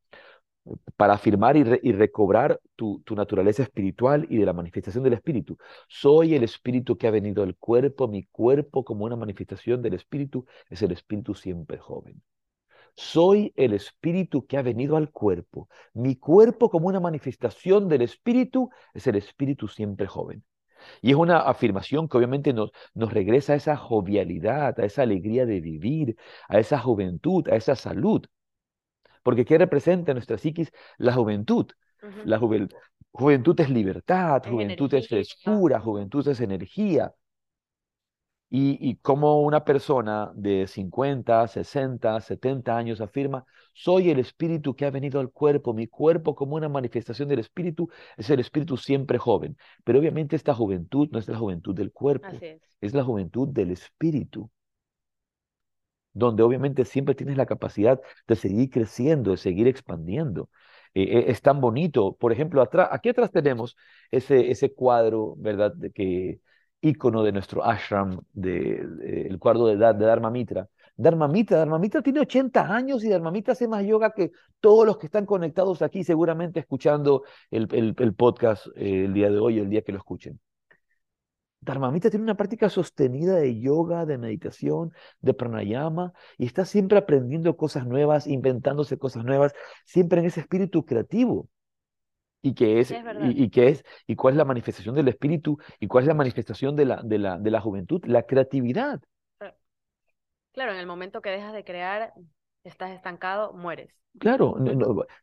[0.97, 5.59] para afirmar y, recobrar tu, naturaleza espiritual y de la manifestación del espíritu.
[5.89, 10.47] Soy el espíritu que ha venido al cuerpo, mi cuerpo como una manifestación del espíritu
[10.71, 12.23] es el espíritu siempre joven.
[12.95, 18.71] Soy el espíritu que ha venido al cuerpo, mi cuerpo como una manifestación del espíritu
[18.95, 20.45] es el espíritu siempre joven.
[21.01, 25.47] Y es una afirmación que obviamente nos, nos regresa a esa jovialidad, a esa alegría
[25.47, 26.17] de vivir,
[26.49, 28.27] a esa juventud, a esa salud.
[29.23, 30.73] Porque ¿qué representa en nuestra psiquis?
[30.99, 31.67] La juventud.
[32.25, 32.39] La
[33.13, 37.15] juventud es libertad, juventud es frescura, juventud es energía.
[38.51, 44.85] Y, y como una persona de 50, 60, 70 años afirma, soy el espíritu que
[44.85, 49.17] ha venido al cuerpo, mi cuerpo como una manifestación del espíritu es el espíritu siempre
[49.19, 49.57] joven.
[49.85, 52.45] Pero obviamente esta juventud no es la juventud del cuerpo,
[52.81, 54.51] es la juventud del espíritu
[56.13, 60.49] donde obviamente siempre tienes la capacidad de seguir creciendo, de seguir expandiendo.
[60.95, 62.17] Eh, eh, es tan bonito.
[62.17, 63.77] Por ejemplo, aquí atrás tenemos
[64.11, 65.73] ese, cuadro, ¿verdad?
[65.75, 66.41] De que
[66.81, 68.85] ícono de nuestro ashram, de,
[69.29, 73.85] el cuadro de, de, Dharma Mitra, Dharmamita, Dharmamita tiene 80 años y Dharmamita hace más
[73.85, 79.15] yoga que todos los que están conectados aquí, seguramente escuchando el, el, podcast eh, el
[79.15, 80.39] día de hoy, el día que lo escuchen.
[81.63, 87.57] Dharmamita tiene una práctica sostenida de yoga, de meditación, de pranayama, y está siempre aprendiendo
[87.57, 89.55] cosas nuevas, inventándose cosas nuevas,
[89.85, 91.49] siempre en ese espíritu creativo.
[92.45, 92.93] Y que es,
[93.23, 96.75] y, que es, y cuál es la manifestación del espíritu, y cuál es la manifestación
[96.75, 99.01] de la, de la, de la juventud, la creatividad.
[100.51, 102.13] Claro, en el momento que dejas de crear,
[102.65, 103.95] estás estancado, mueres.
[104.19, 104.57] Claro,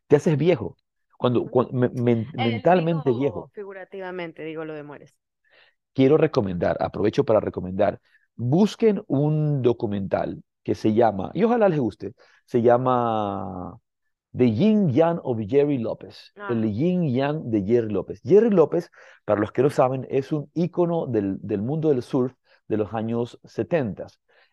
[0.06, 0.78] te haces viejo.
[1.18, 3.50] Cuando, mentalmente viejo.
[3.52, 5.14] Figurativamente digo lo de mueres
[5.92, 8.00] quiero recomendar, aprovecho para recomendar,
[8.36, 12.14] busquen un documental que se llama, y ojalá les guste,
[12.44, 13.78] se llama
[14.32, 16.66] The Yin Yang of Jerry López, el ah.
[16.66, 18.20] Yin Yang de Jerry López.
[18.22, 18.90] Jerry López,
[19.24, 22.32] para los que no saben, es un ícono del, mundo del surf
[22.68, 24.06] de los años 70.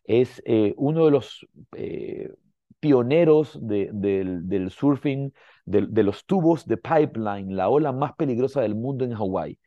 [0.03, 2.33] Es eh, uno de los eh,
[2.79, 5.33] pioneros del, surfing,
[5.65, 9.59] de, los tubos de pipeline, la ola más peligrosa del mundo en Hawái.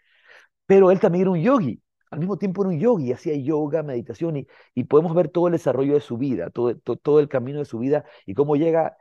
[0.70, 4.36] Pero él también era un yogi, al mismo tiempo era un yogi, hacía yoga, meditación
[4.36, 7.64] y, y podemos ver todo el desarrollo de su vida, todo, todo, el camino de
[7.64, 8.96] su vida y cómo llega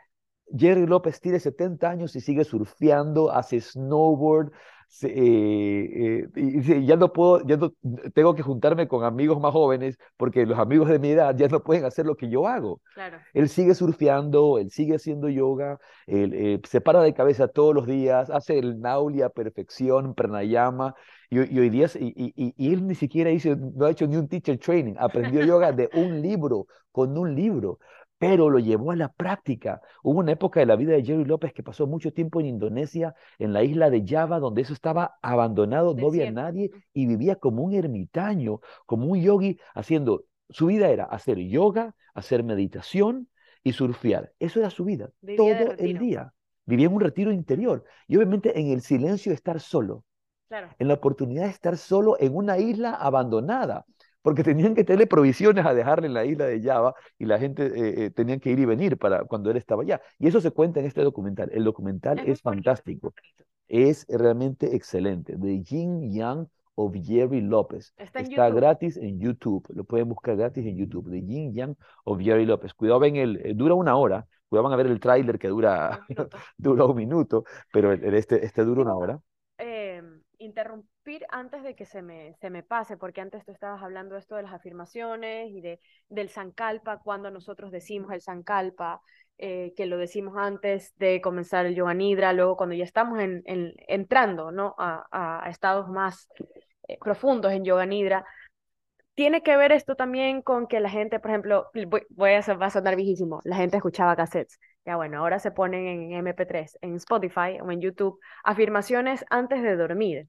[0.57, 4.51] Jerry López tiene 70 años y sigue surfeando, hace snowboard,
[5.03, 7.73] eh, eh, y, ya no puedo, ya no,
[8.13, 11.61] tengo que juntarme con amigos más jóvenes porque los amigos de mi edad ya no
[11.61, 12.81] pueden hacer lo que yo hago.
[12.95, 13.19] Claro.
[13.33, 15.77] Él sigue surfeando, él sigue haciendo yoga,
[16.07, 20.95] él, eh, se para de cabeza todos los días, hace el nauli a perfección, pranayama,
[21.31, 24.57] y, hoy día, y, y, él ni siquiera hizo, no ha hecho ni un teacher
[24.57, 27.77] training, aprendió yoga de un libro, con un libro
[28.19, 29.81] pero lo llevó a la práctica.
[30.03, 33.15] Hubo una época de la vida de Jerry López que pasó mucho tiempo en Indonesia,
[33.39, 37.63] en la isla de Java, donde eso estaba abandonado, no había nadie y vivía como
[37.63, 43.29] un ermitaño, como un yogi, haciendo, su vida era hacer yoga, hacer meditación
[43.63, 44.33] y surfear.
[44.37, 46.33] Eso era su vida, todo el día.
[46.65, 50.03] Vivía en un retiro interior y obviamente en el silencio de estar solo.
[50.79, 53.85] En la oportunidad de estar solo en una isla abandonada
[54.21, 57.65] porque tenían que tenerle provisiones a dejarle en la isla de Java y la gente
[57.67, 60.01] eh, eh, tenía que ir y venir para cuando él estaba allá.
[60.17, 61.49] Y eso se cuenta en este documental.
[61.53, 63.13] El documental es, fantástico,
[63.67, 65.37] es realmente excelente.
[65.37, 67.93] The Yin Yang of Jerry López.
[67.97, 71.09] Está, gratis en YouTube, lo pueden buscar gratis en YouTube.
[71.09, 72.73] The Yin Yang of Jerry López.
[72.73, 74.25] Cuidado, ven, el, eh, dura una hora.
[74.47, 76.15] Cuidado, van a ver el tráiler que dura un,
[76.57, 79.19] dura un minuto, pero este, este dura una hora.
[79.57, 80.01] Eh,
[81.09, 84.35] interrumpir antes de que se me, se me pase, porque antes tú estabas hablando esto
[84.35, 85.79] de las afirmaciones y de,
[86.09, 89.01] del Sankalpa, cuando nosotros decimos el Sankalpa,
[89.37, 93.43] eh, que lo decimos antes de comenzar el Yoga Nidra, luego cuando ya estamos en,
[93.45, 94.75] entrando ¿no?
[94.77, 96.27] a, a, estados más
[96.87, 98.25] eh, profundos en Yoga Nidra,
[99.15, 101.69] tiene que ver esto también con que la gente, por ejemplo,
[102.09, 104.59] voy, a, va a sonar viejísimo, la gente escuchaba cassettes.
[104.85, 109.75] Ya bueno, ahora se ponen en MP3, en Spotify o en YouTube, afirmaciones antes de
[109.75, 110.27] dormir.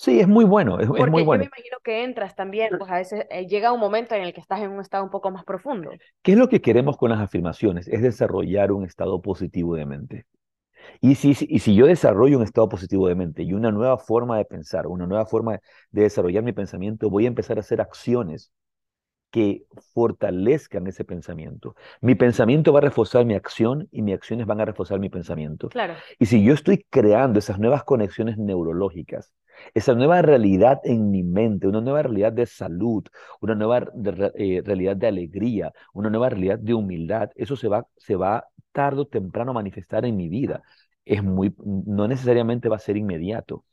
[0.00, 1.42] Sí, es muy bueno, es, muy bueno.
[1.42, 4.32] Yo me imagino que entras también, pues a veces eh, llega un momento en el
[4.32, 5.90] que estás en un estado un poco más profundo.
[6.22, 7.88] ¿Qué es lo que queremos con las afirmaciones?
[7.88, 10.26] Es desarrollar un estado positivo de mente.
[11.00, 14.38] Y si, y si yo desarrollo un estado positivo de mente y una nueva forma
[14.38, 15.58] de pensar, una nueva forma
[15.90, 18.52] de desarrollar mi pensamiento, voy a empezar a hacer acciones
[19.32, 21.74] que fortalezcan ese pensamiento.
[22.00, 25.68] Mi pensamiento va a reforzar mi acción y mis acciones van a reforzar mi pensamiento.
[25.70, 25.94] Claro.
[26.20, 29.32] Y si yo estoy creando esas nuevas conexiones neurológicas,
[29.74, 33.04] esa nueva realidad en mi mente, una nueva realidad de salud,
[33.40, 33.86] una nueva
[34.36, 39.02] eh, realidad de alegría, una nueva realidad de humildad, eso se va, se va tarde
[39.02, 40.62] o temprano a manifestar en mi vida.
[41.04, 43.64] Es muy, no necesariamente va a ser inmediato,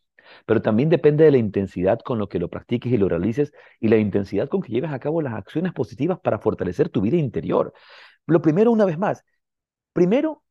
[0.46, 3.88] pero también depende de la intensidad con lo que lo practiques y lo realices y
[3.90, 7.74] la intensidad con que lleves a cabo las acciones positivas para fortalecer tu vida interior.
[8.28, 9.24] Lo primero, una vez más,
[9.94, 10.44] primero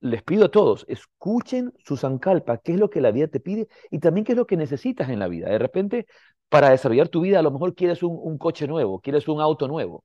[0.00, 3.68] les pido a todos, escuchen su zancalpa, qué es lo que la vida te pide
[3.90, 5.48] y también qué es lo que necesitas en la vida.
[5.48, 6.06] De repente,
[6.48, 10.04] para desarrollar tu vida, a lo mejor quieres un, coche nuevo, quieres un auto nuevo.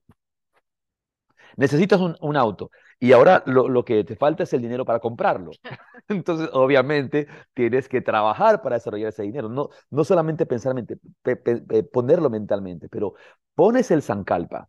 [1.56, 5.52] Necesitas un, auto y ahora lo, que te falta es el dinero para comprarlo.
[6.08, 9.48] Entonces, obviamente, tienes que trabajar para desarrollar ese dinero.
[9.48, 10.74] No, no solamente pensar,
[11.92, 13.14] ponerlo mentalmente, pero
[13.54, 14.68] pones el zancalpa,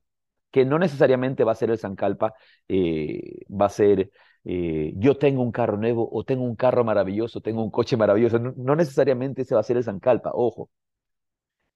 [0.51, 2.33] que no necesariamente va a ser el zancalpa,
[2.67, 4.11] eh, va a ser
[4.45, 8.39] eh, yo tengo un carro nuevo o tengo un carro maravilloso, tengo un coche maravilloso.
[8.39, 10.69] No, necesariamente ese va a ser el Zancalpa, ojo.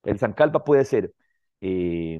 [0.03, 1.13] El Zancalpa puede ser,
[1.61, 2.19] eh,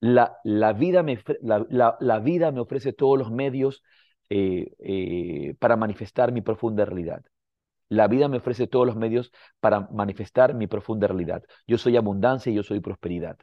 [0.00, 3.82] la, la, vida me, la, la, vida me ofrece todos los medios
[4.28, 7.24] eh, para manifestar mi profunda realidad.
[7.88, 11.44] La vida me ofrece todos los medios para manifestar mi profunda realidad.
[11.66, 13.38] Yo soy abundancia y yo soy prosperidad.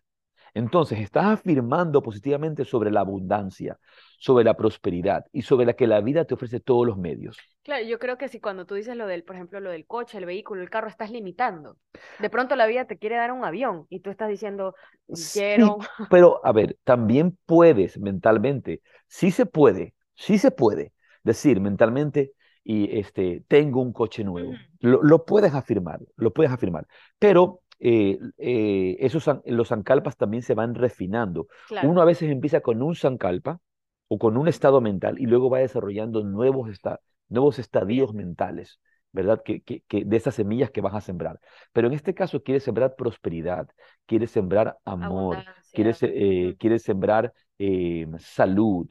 [0.54, 3.80] Entonces, estás afirmando positivamente sobre la abundancia,
[4.20, 7.38] sobre la prosperidad y sobre la que la vida te ofrece todos los medios.
[7.64, 10.18] Claro, yo creo que si cuando tú dices lo del, por ejemplo, lo del coche,
[10.18, 11.78] el vehículo, el carro, estás limitando.
[12.20, 14.76] De pronto la vida te quiere dar un avión y tú estás diciendo,
[15.14, 15.78] Sí, quiero...
[16.10, 20.93] pero a ver, también puedes mentalmente, sí se puede, sí se puede
[21.24, 22.34] decir mentalmente
[22.64, 24.54] y este, tengo un coche nuevo.
[24.80, 26.88] Lo, lo puedes afirmar, lo puedes afirmar,
[27.20, 31.47] pero eh, eh, esos, los sankalpas también se van refinando.
[31.67, 31.89] Claro.
[31.89, 33.59] Uno a veces empieza con un sankalpa
[34.07, 38.79] o con un estado mental y luego va desarrollando nuevos, esta- nuevos estadios mentales,
[39.11, 39.41] ¿verdad?
[39.43, 41.39] Que, que, que de esas semillas que vas a sembrar.
[41.73, 43.67] Pero en este caso quieres sembrar prosperidad,
[44.05, 48.88] quieres sembrar amor, quieres, eh, quieres sembrar eh, salud.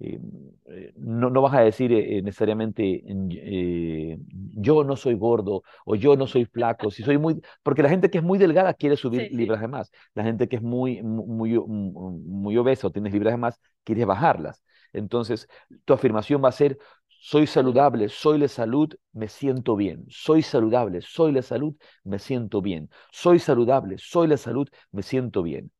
[0.00, 0.18] Eh,
[0.66, 5.94] eh, no, no vas a decir eh, necesariamente en- eh, yo no soy gordo o
[5.96, 8.96] yo no soy flaco, si soy muy, porque la gente que es muy delgada quiere
[8.96, 12.86] subir Sí, libras de más, la gente que es muy, mu- muy, mu- muy obesa
[12.86, 14.62] o tienes libras de más, quiere bajarlas.
[14.92, 15.48] Entonces,
[15.84, 16.78] tu afirmación va a ser,
[17.08, 17.80] soy Salud.
[17.86, 21.74] saludable, soy de salud, me siento bien, soy saludable, soy de salud,
[22.04, 25.70] me siento bien, soy saludable, soy de salud, me siento bien.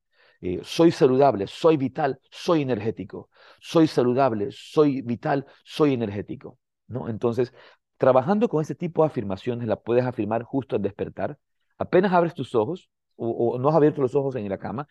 [0.40, 3.28] Eh, soy saludable, soy vital, soy energético.
[3.60, 6.58] Soy saludable, soy vital, soy energético.
[6.88, 7.08] ¿no?
[7.08, 7.52] Entonces,
[7.98, 11.38] trabajando con ese tipo de afirmaciones, la puedes afirmar justo al despertar.
[11.78, 14.88] Apenas abres tus ojos, o, no has abierto los ojos en la cama,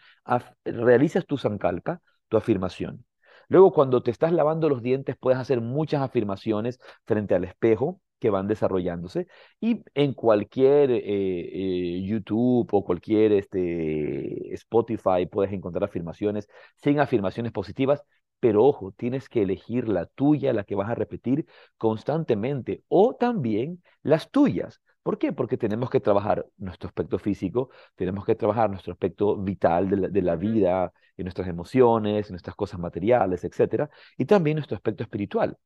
[0.64, 3.06] realizas tu sankalpa, tu afirmación.
[3.48, 8.30] Luego, cuando te estás lavando los dientes, puedes hacer muchas afirmaciones frente al espejo que
[8.30, 9.28] van desarrollándose.
[9.60, 16.48] Y en cualquier eh, eh, YouTube o cualquier este, Spotify puedes encontrar afirmaciones,
[16.78, 18.04] 100 afirmaciones positivas,
[18.40, 21.46] pero ojo, tienes que elegir la tuya, la que vas a repetir
[21.78, 24.82] constantemente, o también las tuyas.
[25.04, 25.34] ¿Por qué?
[25.34, 30.08] Porque tenemos que trabajar nuestro aspecto físico, tenemos que trabajar nuestro aspecto vital de la,
[30.10, 35.04] de la vida, en nuestras emociones, en nuestras cosas materiales, etcétera, y también nuestro aspecto
[35.04, 35.58] espiritual.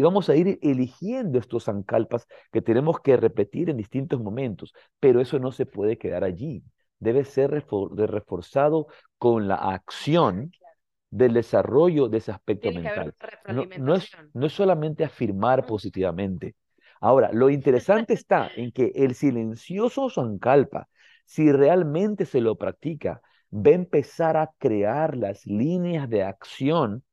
[0.00, 5.20] Y vamos a ir eligiendo estos sankalpas que tenemos que repetir en distintos momentos, pero
[5.20, 6.64] eso no se puede quedar allí.
[6.98, 8.86] Debe ser refor- reforzado
[9.18, 10.74] con la acción Claro.
[11.10, 13.14] del desarrollo de ese aspecto Tiene mental.
[13.48, 16.54] No, no es, no es solamente afirmar positivamente.
[17.02, 20.88] Ahora, lo interesante está en que el silencioso sankalpa,
[21.26, 23.20] si realmente se lo practica,
[23.52, 27.04] va a empezar a crear las líneas de acción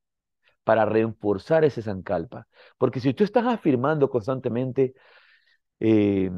[0.68, 2.46] para reforzar ese sankalpa.
[2.78, 4.94] Porque si tú estás afirmando constantemente,
[5.80, 6.30] eh,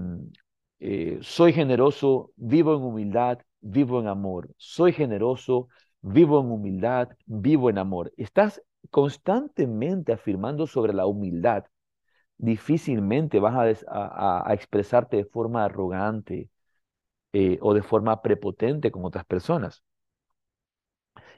[0.79, 5.69] eh, soy generoso, vivo en humildad, vivo en amor, soy generoso,
[6.01, 8.13] vivo en humildad, vivo en amor.
[8.17, 8.61] Estás
[8.91, 11.65] constantemente afirmando sobre la humildad.
[12.37, 16.51] Difícilmente vas a, expresarte de forma arrogante
[17.33, 19.83] eh, o de forma prepotente con otras personas.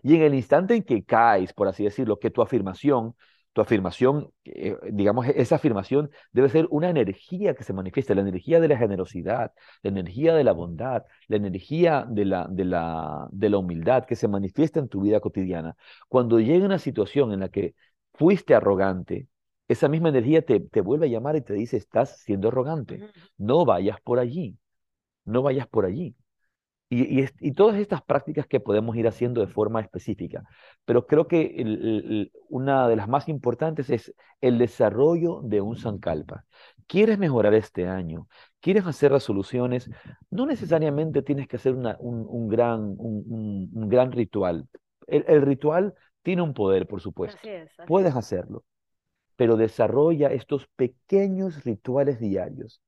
[0.04, 3.16] Y en el instante en que caes, por así decirlo, que tu afirmación,
[3.54, 8.22] tu afirmación, eh, digamos, e- esa afirmación debe ser una energía que se manifiesta, la
[8.22, 9.52] energía de la generosidad,
[9.84, 14.16] la energía de la bondad, la energía de la, de la, de la humildad que
[14.16, 15.76] se manifiesta en tu vida cotidiana.
[16.08, 17.76] Cuando llega una situación en la que
[18.14, 19.28] fuiste arrogante,
[19.68, 23.04] esa misma energía te, te vuelve a llamar y te dice, estás siendo arrogante.
[23.38, 24.58] No vayas por allí,
[25.26, 26.16] no vayas por allí.
[26.92, 30.44] Y, y es- y todas estas prácticas que podemos ir haciendo de forma específica.
[30.86, 35.62] Pero creo que el- el- el- una de las más importantes es el desarrollo de
[35.62, 36.46] un sankalpa.
[36.88, 38.28] ¿Quieres mejorar este año?
[38.60, 39.90] ¿Quieres hacer resoluciones?
[40.30, 44.68] No necesariamente tienes que hacer una- un, un gran, un, gran ritual.
[45.08, 47.50] El, el ritual tiene un poder, por Así supuesto.
[47.50, 48.18] es, así Puedes es.
[48.18, 48.64] hacerlo,
[49.36, 52.82] pero desarrolla estos pequeños rituales diarios.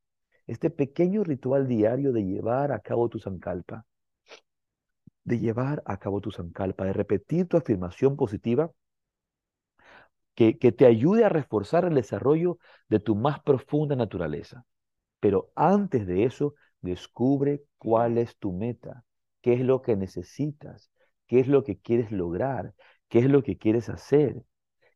[0.47, 3.85] Este pequeño ritual diario de llevar a cabo tu sankalpa
[5.23, 8.71] de llevar a cabo tu sankalpa, de repetir tu afirmación positiva
[10.35, 12.57] que, que te ayude a reforzar el desarrollo
[12.89, 14.65] de tu más profunda naturaleza.
[15.19, 19.05] Pero antes de eso, descubre cuál es tu meta,
[19.41, 20.91] qué es lo que necesitas,
[21.27, 22.73] qué es lo que quieres lograr,
[23.09, 24.43] qué es lo que quieres hacer,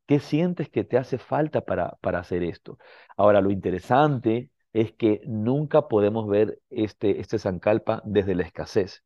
[0.06, 2.78] qué sientes que te hace falta para, para hacer esto.
[3.16, 9.04] Ahora, lo interesante es que nunca podemos ver este, este sankalpa desde la escasez.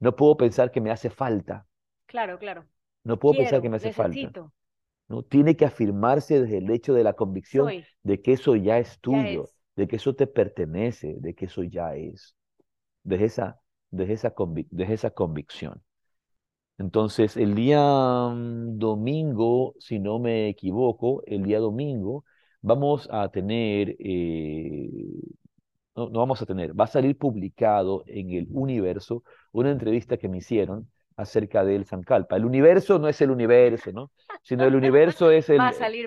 [0.00, 1.66] No puedo pensar que me hace falta.
[2.06, 2.66] Claro, claro.
[3.04, 4.36] No puedo pensar que me hace falta,
[5.08, 5.22] ¿no?
[5.24, 9.00] Tiene que afirmarse desde el hecho de la convicción soy, de que eso ya es
[9.04, 9.54] ya tuyo, es.
[9.76, 12.36] de que eso te pertenece, de que eso ya es,
[13.04, 15.82] desde esa, desde esa, convic- desde esa convicción.
[16.78, 17.80] Entonces, el día
[18.30, 22.24] mm, domingo, si no me equivoco, el día domingo
[22.62, 24.90] vamos a tener, eh,
[25.96, 30.28] no, no vamos a tener, va a salir publicado en el Universo una entrevista que
[30.28, 32.36] me hicieron acerca del Sankalpa.
[32.36, 34.10] El universo no es el universo, ¿no?
[34.42, 35.60] Sino el universo es el,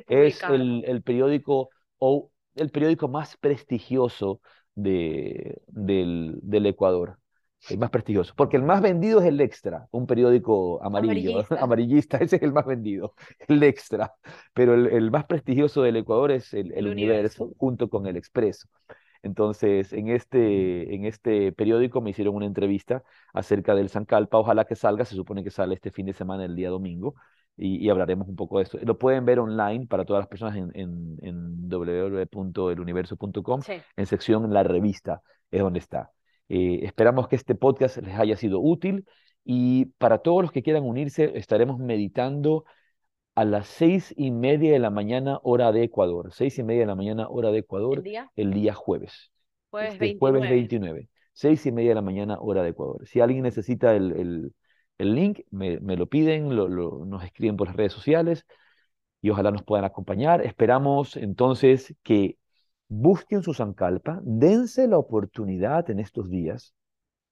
[0.07, 1.69] es el, el periódico
[1.99, 4.41] o el periódico más prestigioso
[4.75, 7.17] de, del, del Ecuador.
[7.69, 8.33] El más prestigioso.
[8.35, 11.55] Porque el más vendido es el Extra, un periódico amarillo, Amarillista.
[11.63, 13.13] amarillista, ese es el más vendido,
[13.47, 14.13] el Extra.
[14.53, 17.55] Pero el, el más prestigioso del Ecuador es el, el El Universo, Universo.
[17.57, 18.67] junto con el Expreso.
[19.23, 23.03] Entonces, en este, en este periódico me hicieron una entrevista
[23.33, 24.37] acerca del Zancalpa.
[24.37, 27.15] Ojalá que salga, se supone que sale este fin de semana, el día domingo,
[27.57, 28.77] y, y hablaremos un poco de esto.
[28.83, 33.73] Lo pueden ver online para todas las personas en, en, en www.eluniverso.com, Sí.
[33.95, 35.21] en sección La Revista,
[35.51, 36.11] es donde está.
[36.49, 39.05] Eh, esperamos que este podcast les haya sido útil
[39.45, 42.65] y para todos los que quieran unirse, estaremos meditando
[43.35, 46.31] a las seis y media de la mañana, hora de Ecuador.
[46.33, 49.31] Seis y media de la mañana, hora de Ecuador El día el día jueves.
[49.71, 50.47] jueves Este jueves 29.
[50.47, 53.07] 29, seis y media de la mañana, hora de Ecuador.
[53.07, 54.53] Si alguien necesita el, el-
[54.99, 58.45] el link, me, me lo piden, lo- lo- nos escriben por las redes sociales
[59.21, 60.41] y ojalá nos puedan acompañar.
[60.45, 62.37] Esperamos entonces que
[62.87, 66.73] busquen su Zancalpa, dense la oportunidad en estos días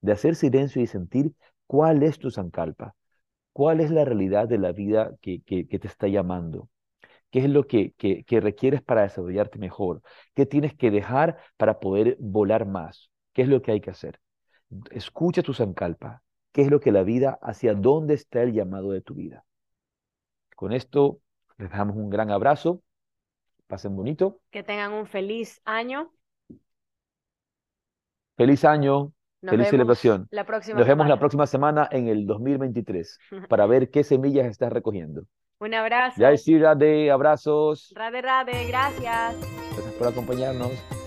[0.01, 1.33] de hacer silencio y sentir
[1.67, 2.95] cuál es tu Zancalpa,
[3.53, 6.69] cuál es la realidad de la vida que, que, que te está llamando.
[7.31, 10.01] ¿Qué es lo que, que, que requieres para desarrollarte mejor?
[10.35, 13.11] ¿Qué tienes que dejar para poder volar más?
[13.33, 14.19] ¿Qué es lo que hay que hacer?
[14.91, 16.23] Escucha tu Sankalpa.
[16.51, 19.45] ¿Qué es lo que la vida, hacia dónde está el llamado de tu vida?
[20.55, 21.19] Con esto
[21.57, 22.81] les dejamos un gran abrazo.
[23.67, 24.39] Pasen bonito.
[24.51, 26.11] Que tengan un feliz año.
[28.35, 29.13] Feliz año.
[29.41, 30.27] Nos Feliz celebración.
[30.29, 31.19] la próxima Nos vemos la semana.
[31.19, 33.19] próxima semana en el 2023
[33.49, 35.23] para ver qué semillas estás recogiendo.
[35.59, 36.19] Un abrazo.
[36.19, 36.43] Ya es
[36.75, 37.93] de abrazos.
[37.95, 39.35] Rade, rade, gracias.
[39.73, 41.00] Gracias por acompañarnos.